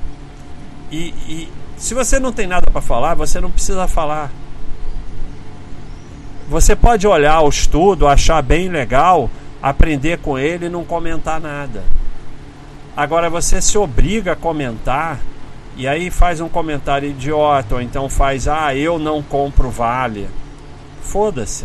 E, 0.92 1.14
e 1.26 1.52
se 1.78 1.94
você 1.94 2.20
não 2.20 2.30
tem 2.30 2.46
nada 2.46 2.70
para 2.70 2.82
falar, 2.82 3.14
você 3.14 3.40
não 3.40 3.50
precisa 3.50 3.88
falar. 3.88 4.30
Você 6.50 6.76
pode 6.76 7.06
olhar 7.06 7.40
o 7.40 7.48
estudo, 7.48 8.06
achar 8.06 8.42
bem 8.42 8.68
legal, 8.68 9.30
aprender 9.62 10.18
com 10.18 10.38
ele 10.38 10.66
e 10.66 10.68
não 10.68 10.84
comentar 10.84 11.40
nada. 11.40 11.84
Agora 12.94 13.30
você 13.30 13.62
se 13.62 13.78
obriga 13.78 14.32
a 14.32 14.36
comentar 14.36 15.18
e 15.76 15.86
aí 15.86 16.10
faz 16.10 16.40
um 16.40 16.48
comentário 16.48 17.08
idiota, 17.08 17.76
ou 17.76 17.82
então 17.82 18.08
faz, 18.08 18.48
ah, 18.48 18.74
eu 18.74 18.98
não 18.98 19.22
compro 19.22 19.70
vale. 19.70 20.28
Foda-se. 21.02 21.64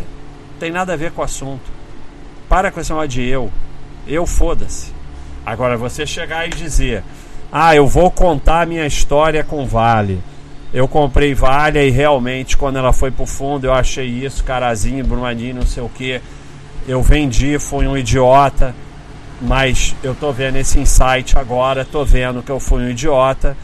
Tem 0.58 0.70
nada 0.70 0.94
a 0.94 0.96
ver 0.96 1.12
com 1.12 1.20
o 1.20 1.24
assunto. 1.24 1.70
Para 2.48 2.70
com 2.70 2.80
esse 2.80 2.90
negócio 2.90 3.10
de 3.10 3.26
eu. 3.26 3.50
Eu 4.06 4.26
foda-se. 4.26 4.94
Agora 5.44 5.76
você 5.76 6.06
chegar 6.06 6.46
e 6.46 6.50
dizer, 6.50 7.02
ah, 7.52 7.74
eu 7.74 7.86
vou 7.86 8.10
contar 8.10 8.62
a 8.62 8.66
minha 8.66 8.86
história 8.86 9.44
com 9.44 9.66
vale 9.66 10.22
eu 10.76 10.86
comprei 10.86 11.32
Valha 11.32 11.82
e 11.82 11.90
realmente 11.90 12.54
quando 12.54 12.76
ela 12.76 12.92
foi 12.92 13.10
pro 13.10 13.24
fundo 13.24 13.66
eu 13.66 13.72
achei 13.72 14.06
isso, 14.06 14.44
carazinho, 14.44 15.02
brumadinho, 15.04 15.54
não 15.54 15.66
sei 15.66 15.82
o 15.82 15.88
que. 15.88 16.20
Eu 16.86 17.02
vendi, 17.02 17.58
fui 17.58 17.86
um 17.86 17.96
idiota, 17.96 18.74
mas 19.40 19.96
eu 20.02 20.14
tô 20.14 20.30
vendo 20.32 20.56
esse 20.56 20.78
insight 20.78 21.38
agora, 21.38 21.82
tô 21.82 22.04
vendo 22.04 22.42
que 22.42 22.50
eu 22.50 22.60
fui 22.60 22.82
um 22.82 22.90
idiota 22.90 23.56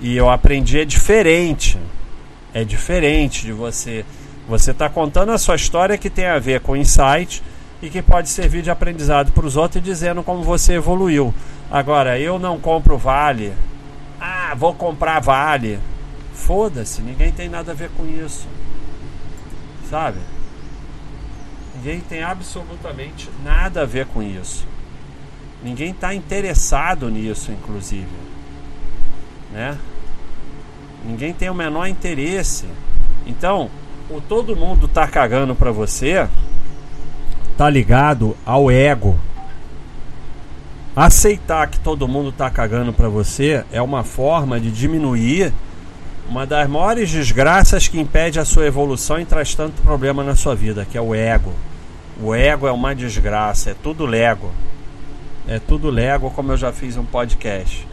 e 0.00 0.16
eu 0.16 0.28
aprendi 0.28 0.80
é 0.80 0.84
diferente. 0.84 1.78
É 2.52 2.64
diferente 2.64 3.44
de 3.44 3.52
você. 3.52 4.04
Você 4.48 4.70
está 4.70 4.88
contando 4.88 5.32
a 5.32 5.38
sua 5.38 5.56
história 5.56 5.98
que 5.98 6.08
tem 6.08 6.26
a 6.26 6.38
ver 6.38 6.60
com 6.60 6.76
insight 6.76 7.42
e 7.82 7.90
que 7.90 8.00
pode 8.00 8.28
servir 8.28 8.62
de 8.62 8.70
aprendizado 8.70 9.32
para 9.32 9.46
os 9.46 9.56
outros 9.56 9.76
e 9.76 9.84
dizendo 9.84 10.22
como 10.22 10.42
você 10.42 10.74
evoluiu. 10.74 11.34
Agora, 11.70 12.18
eu 12.18 12.38
não 12.38 12.58
compro 12.58 12.96
Vale. 12.96 13.52
Ah, 14.20 14.54
vou 14.56 14.74
comprar 14.74 15.20
Vale. 15.20 15.78
Foda-se, 16.32 17.02
ninguém 17.02 17.32
tem 17.32 17.48
nada 17.48 17.72
a 17.72 17.74
ver 17.74 17.90
com 17.96 18.06
isso. 18.06 18.46
Sabe? 19.90 20.18
Ninguém 21.76 22.00
tem 22.00 22.22
absolutamente 22.22 23.28
nada 23.44 23.82
a 23.82 23.86
ver 23.86 24.06
com 24.06 24.22
isso. 24.22 24.66
Ninguém 25.62 25.90
está 25.90 26.14
interessado 26.14 27.10
nisso, 27.10 27.50
inclusive. 27.50 28.25
Né? 29.56 29.78
Ninguém 31.02 31.32
tem 31.32 31.48
o 31.48 31.54
menor 31.54 31.86
interesse. 31.86 32.66
Então, 33.26 33.70
o 34.10 34.20
todo 34.20 34.54
mundo 34.54 34.86
tá 34.86 35.08
cagando 35.08 35.54
para 35.54 35.72
você 35.72 36.28
tá 37.56 37.70
ligado 37.70 38.36
ao 38.44 38.70
ego. 38.70 39.18
Aceitar 40.94 41.68
que 41.68 41.80
todo 41.80 42.06
mundo 42.06 42.30
tá 42.30 42.50
cagando 42.50 42.92
para 42.92 43.08
você 43.08 43.64
é 43.72 43.80
uma 43.80 44.04
forma 44.04 44.60
de 44.60 44.70
diminuir 44.70 45.54
uma 46.28 46.44
das 46.46 46.68
maiores 46.68 47.10
desgraças 47.10 47.88
que 47.88 47.98
impede 47.98 48.38
a 48.38 48.44
sua 48.44 48.66
evolução 48.66 49.18
e 49.18 49.24
traz 49.24 49.54
tanto 49.54 49.80
problema 49.80 50.22
na 50.22 50.36
sua 50.36 50.54
vida, 50.54 50.84
que 50.84 50.98
é 50.98 51.00
o 51.00 51.14
ego. 51.14 51.54
O 52.20 52.34
ego 52.34 52.66
é 52.66 52.72
uma 52.72 52.94
desgraça, 52.94 53.70
é 53.70 53.74
tudo 53.82 54.04
lego. 54.04 54.52
É 55.48 55.58
tudo 55.58 55.88
lego, 55.88 56.30
como 56.30 56.52
eu 56.52 56.58
já 56.58 56.72
fiz 56.72 56.98
um 56.98 57.04
podcast. 57.06 57.86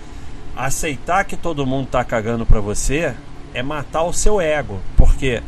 Aceitar 0.55 1.23
que 1.25 1.35
todo 1.35 1.65
mundo 1.65 1.87
tá 1.87 2.03
cagando 2.03 2.45
para 2.45 2.59
você 2.59 3.13
é 3.53 3.63
matar 3.63 4.03
o 4.03 4.13
seu 4.13 4.39
ego, 4.39 4.79
porque 4.97 5.41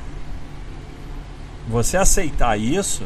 você 1.67 1.97
aceitar 1.97 2.57
isso 2.59 3.03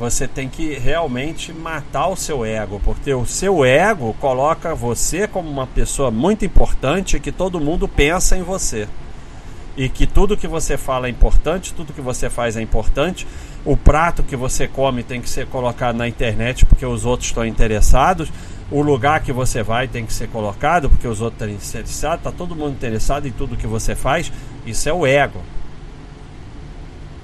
você 0.00 0.26
tem 0.26 0.48
que 0.48 0.78
realmente 0.78 1.52
matar 1.52 2.08
o 2.08 2.16
seu 2.16 2.42
ego, 2.42 2.80
porque 2.82 3.12
o 3.12 3.26
seu 3.26 3.62
ego 3.66 4.16
coloca 4.18 4.74
você 4.74 5.28
como 5.28 5.50
uma 5.50 5.66
pessoa 5.66 6.10
muito 6.10 6.42
importante 6.42 7.20
que 7.20 7.30
todo 7.30 7.60
mundo 7.60 7.86
pensa 7.86 8.34
em 8.34 8.42
você. 8.42 8.88
E 9.76 9.90
que 9.90 10.06
tudo 10.06 10.38
que 10.38 10.48
você 10.48 10.78
fala 10.78 11.06
é 11.06 11.10
importante, 11.10 11.74
tudo 11.74 11.92
que 11.92 12.00
você 12.00 12.30
faz 12.30 12.56
é 12.56 12.62
importante. 12.62 13.26
O 13.62 13.76
prato 13.76 14.22
que 14.22 14.36
você 14.36 14.66
come 14.66 15.02
tem 15.02 15.20
que 15.20 15.28
ser 15.28 15.46
colocado 15.46 15.96
na 15.96 16.08
internet 16.08 16.64
porque 16.64 16.86
os 16.86 17.04
outros 17.04 17.28
estão 17.28 17.44
interessados. 17.44 18.32
O 18.70 18.82
lugar 18.82 19.20
que 19.22 19.32
você 19.32 19.62
vai 19.62 19.88
tem 19.88 20.06
que 20.06 20.12
ser 20.12 20.28
colocado 20.28 20.88
porque 20.88 21.08
os 21.08 21.20
outros 21.20 21.42
estão 21.42 21.70
interessados. 21.70 22.18
Está 22.18 22.30
todo 22.30 22.54
mundo 22.54 22.72
interessado 22.72 23.26
em 23.26 23.32
tudo 23.32 23.56
que 23.56 23.66
você 23.66 23.94
faz. 23.94 24.32
Isso 24.64 24.88
é 24.88 24.92
o 24.92 25.04
ego. 25.04 25.40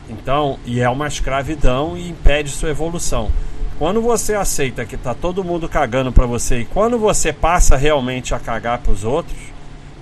Então, 0.08 0.58
e 0.64 0.80
é 0.80 0.88
uma 0.88 1.06
escravidão 1.06 1.96
e 1.96 2.08
impede 2.08 2.50
sua 2.50 2.70
evolução. 2.70 3.30
Quando 3.78 4.00
você 4.00 4.34
aceita 4.34 4.86
que 4.86 4.96
tá 4.96 5.14
todo 5.14 5.44
mundo 5.44 5.68
cagando 5.68 6.10
para 6.10 6.24
você 6.24 6.60
e 6.60 6.64
quando 6.64 6.98
você 6.98 7.32
passa 7.32 7.76
realmente 7.76 8.34
a 8.34 8.38
cagar 8.38 8.78
para 8.78 8.92
os 8.92 9.04
outros, 9.04 9.36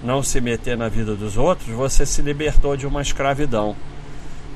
não 0.03 0.23
se 0.23 0.41
meter 0.41 0.77
na 0.77 0.89
vida 0.89 1.15
dos 1.15 1.37
outros, 1.37 1.69
você 1.69 2.07
se 2.07 2.23
libertou 2.23 2.77
de 2.77 2.87
uma 2.87 3.03
escravidão. 3.03 3.75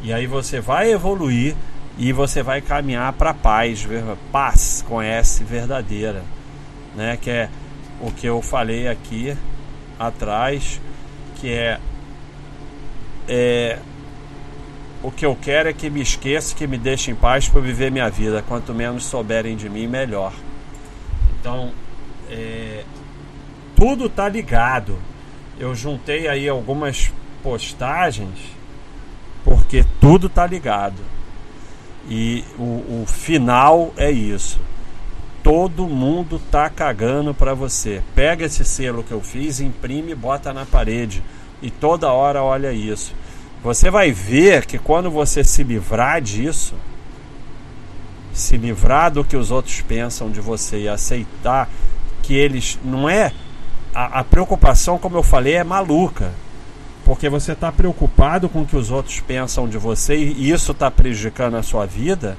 E 0.03 0.13
aí 0.13 0.27
você 0.27 0.61
vai 0.61 0.93
evoluir 0.93 1.57
e 1.99 2.13
você 2.13 2.43
vai 2.43 2.61
caminhar 2.61 3.13
para 3.15 3.35
paz, 3.35 3.87
paz 4.31 4.85
com 4.87 5.03
S 5.03 5.43
verdadeira, 5.43 6.23
né? 6.99 7.17
Que 7.17 7.31
é 7.31 7.49
o 8.01 8.11
que 8.11 8.27
eu 8.27 8.43
falei 8.43 8.89
aqui 8.89 9.37
atrás, 9.99 10.81
que 11.37 11.51
é, 11.51 11.81
é 13.29 13.79
o 15.03 15.11
que 15.13 15.25
eu 15.25 15.37
quero 15.41 15.69
é 15.69 15.73
que 15.73 15.89
me 15.89 16.01
esqueça, 16.03 16.55
que 16.55 16.67
me 16.67 16.77
deixe 16.77 17.13
em 17.13 17.15
paz 17.15 17.49
para 17.49 17.61
viver 17.61 17.91
minha 17.91 18.11
vida. 18.11 18.43
Quanto 18.47 18.75
menos 18.75 19.05
souberem 19.05 19.57
de 19.57 19.69
mim, 19.69 19.87
melhor. 19.87 20.33
Então, 21.41 21.71
é, 22.29 22.85
tudo 23.77 24.09
tá 24.09 24.29
ligado. 24.29 24.99
Eu 25.59 25.75
juntei 25.75 26.27
aí 26.27 26.49
algumas 26.49 27.13
postagens 27.43 28.59
porque 29.45 29.85
tudo 30.01 30.29
tá 30.29 30.47
ligado. 30.47 31.01
E 32.09 32.45
o, 32.59 33.03
o 33.03 33.05
final 33.07 33.93
é 33.97 34.11
isso. 34.11 34.59
Todo 35.49 35.89
mundo 35.89 36.39
tá 36.51 36.69
cagando 36.69 37.33
para 37.33 37.55
você. 37.55 38.03
Pega 38.15 38.45
esse 38.45 38.67
selo 38.67 39.03
que 39.03 39.13
eu 39.13 39.23
fiz, 39.23 39.61
imprime 39.61 40.13
e 40.13 40.15
bota 40.15 40.53
na 40.53 40.67
parede. 40.67 41.23
E 41.63 41.71
toda 41.71 42.13
hora 42.13 42.43
olha 42.43 42.71
isso. 42.71 43.15
Você 43.65 43.91
vai 43.91 44.13
ver 44.13 44.67
que 44.67 44.77
quando 44.77 45.11
você 45.11 45.43
se 45.43 45.63
livrar 45.63 46.21
disso, 46.21 46.75
se 48.31 48.59
livrar 48.59 49.11
do 49.11 49.25
que 49.25 49.39
os 49.39 49.51
outros 49.51 49.81
pensam 49.81 50.31
de 50.31 50.39
você 50.39 50.81
e 50.81 50.89
aceitar 50.89 51.67
que 52.23 52.35
eles 52.35 52.79
não 52.85 53.09
é 53.09 53.33
a, 53.95 54.21
a 54.21 54.25
preocupação, 54.25 54.99
como 54.99 55.17
eu 55.17 55.23
falei, 55.23 55.55
é 55.55 55.65
maluca 55.65 56.31
porque 57.07 57.31
você 57.31 57.53
está 57.53 57.73
preocupado 57.73 58.51
com 58.51 58.61
o 58.61 58.67
que 58.67 58.77
os 58.77 58.91
outros 58.91 59.19
pensam 59.21 59.67
de 59.67 59.79
você 59.79 60.15
e 60.15 60.51
isso 60.51 60.73
está 60.73 60.91
prejudicando 60.91 61.55
a 61.55 61.63
sua 61.63 61.87
vida, 61.87 62.37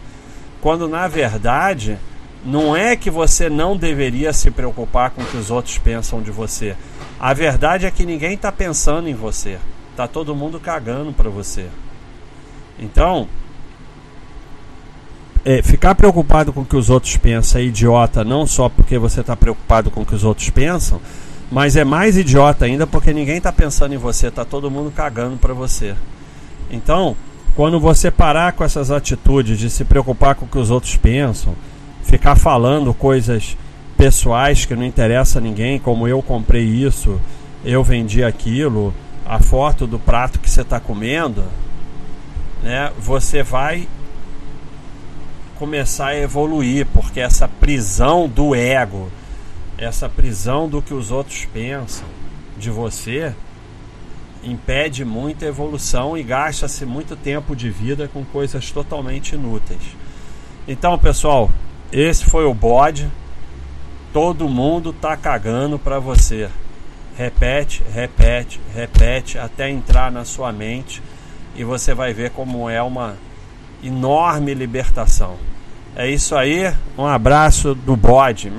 quando 0.62 0.88
na 0.88 1.08
verdade 1.08 1.98
não 2.46 2.76
é 2.76 2.96
que 2.96 3.10
você 3.10 3.50
não 3.50 3.76
deveria 3.76 4.32
se 4.32 4.50
preocupar 4.50 5.12
com 5.12 5.22
o 5.22 5.26
que 5.26 5.38
os 5.38 5.52
outros 5.52 5.78
pensam 5.78 6.22
de 6.22 6.32
você. 6.32 6.76
A 7.20 7.34
verdade 7.34 7.86
é 7.86 7.92
que 7.92 8.06
ninguém 8.06 8.34
está 8.34 8.52
pensando 8.52 9.10
em 9.10 9.14
você, 9.14 9.60
tá 9.96 10.08
todo 10.08 10.36
mundo 10.36 10.60
cagando 10.60 11.12
para 11.12 11.30
você. 11.30 11.68
Então, 12.80 13.28
é, 15.44 15.62
ficar 15.62 15.96
preocupado 15.96 16.54
com 16.54 16.62
o 16.62 16.66
que 16.66 16.76
os 16.76 16.90
outros 16.90 17.18
pensam 17.18 17.60
é 17.60 17.64
idiota, 17.66 18.24
não 18.24 18.48
só 18.48 18.70
porque 18.70 18.98
você 18.98 19.22
está 19.22 19.36
preocupado 19.36 19.92
com 19.92 20.02
o 20.02 20.06
que 20.06 20.16
os 20.16 20.24
outros 20.24 20.50
pensam, 20.50 21.02
mas 21.52 21.76
é 21.76 21.84
mais 21.84 22.18
idiota 22.18 22.66
ainda 22.66 22.86
porque 22.86 23.14
ninguém 23.14 23.38
está 23.38 23.52
pensando 23.52 23.94
em 23.94 23.98
você, 23.98 24.28
está 24.28 24.46
todo 24.46 24.72
mundo 24.72 24.92
cagando 24.92 25.38
para 25.38 25.54
você. 25.54 25.96
Então, 26.70 27.16
quando 27.56 27.80
você 27.80 28.12
parar 28.12 28.54
com 28.54 28.64
essas 28.64 28.92
atitudes 28.92 29.58
de 29.58 29.70
se 29.70 29.84
preocupar 29.84 30.36
com 30.36 30.46
o 30.46 30.48
que 30.48 30.60
os 30.60 30.70
outros 30.70 30.96
pensam, 30.96 31.54
ficar 32.10 32.36
falando 32.36 32.94
coisas 32.94 33.56
pessoais 33.96 34.66
que 34.66 34.76
não 34.76 34.84
interessa 34.84 35.38
a 35.40 35.42
ninguém, 35.42 35.78
como 35.78 36.08
eu 36.08 36.22
comprei 36.22 36.64
isso, 36.64 37.20
eu 37.64 37.84
vendi 37.84 38.24
aquilo, 38.24 38.94
a 39.26 39.40
foto 39.40 39.86
do 39.86 40.00
prato 40.00 40.40
que 40.40 40.50
você 40.50 40.62
está 40.62 40.80
comendo, 40.80 41.44
né, 42.64 42.92
você 43.00 43.44
vai 43.44 43.88
começar 45.58 46.08
a 46.08 46.18
evoluir, 46.18 46.88
porque 46.94 47.20
essa 47.20 47.48
prisão 47.48 48.28
do 48.28 48.56
ego 48.56 49.10
essa 49.80 50.10
prisão 50.10 50.68
do 50.68 50.82
que 50.82 50.94
os 50.94 51.10
outros 51.10 51.46
pensam 51.46 52.06
de 52.58 52.70
você 52.70 53.34
impede 54.44 55.06
muita 55.06 55.46
evolução 55.46 56.18
e 56.18 56.24
gasta-se 56.24 56.86
muito 56.86 57.16
tempo 57.16 57.56
de 57.56 57.70
vida 57.70 58.10
com 58.12 58.26
coisas 58.26 58.72
totalmente 58.72 59.36
inúteis. 59.36 59.82
Então, 60.68 60.98
pessoal, 61.00 61.50
esse 61.92 62.26
foi 62.26 62.46
o 62.46 62.54
bode. 62.54 63.10
Todo 64.14 64.50
mundo 64.50 64.94
tá 64.94 65.16
cagando 65.18 65.78
para 65.78 66.00
você. 66.00 66.50
Repete, 67.18 67.84
repete, 67.94 68.60
repete 68.74 69.38
até 69.38 69.70
entrar 69.70 70.12
na 70.12 70.24
sua 70.24 70.52
mente 70.52 71.02
e 71.56 71.64
você 71.64 71.94
vai 71.94 72.14
ver 72.14 72.32
como 72.32 72.70
é 72.70 72.82
uma 72.82 73.18
enorme 73.84 74.54
libertação. 74.54 75.38
É 75.96 76.08
isso 76.08 76.36
aí. 76.36 76.74
Um 76.98 77.06
abraço 77.06 77.76
do 77.76 77.96
bode. 77.96 78.50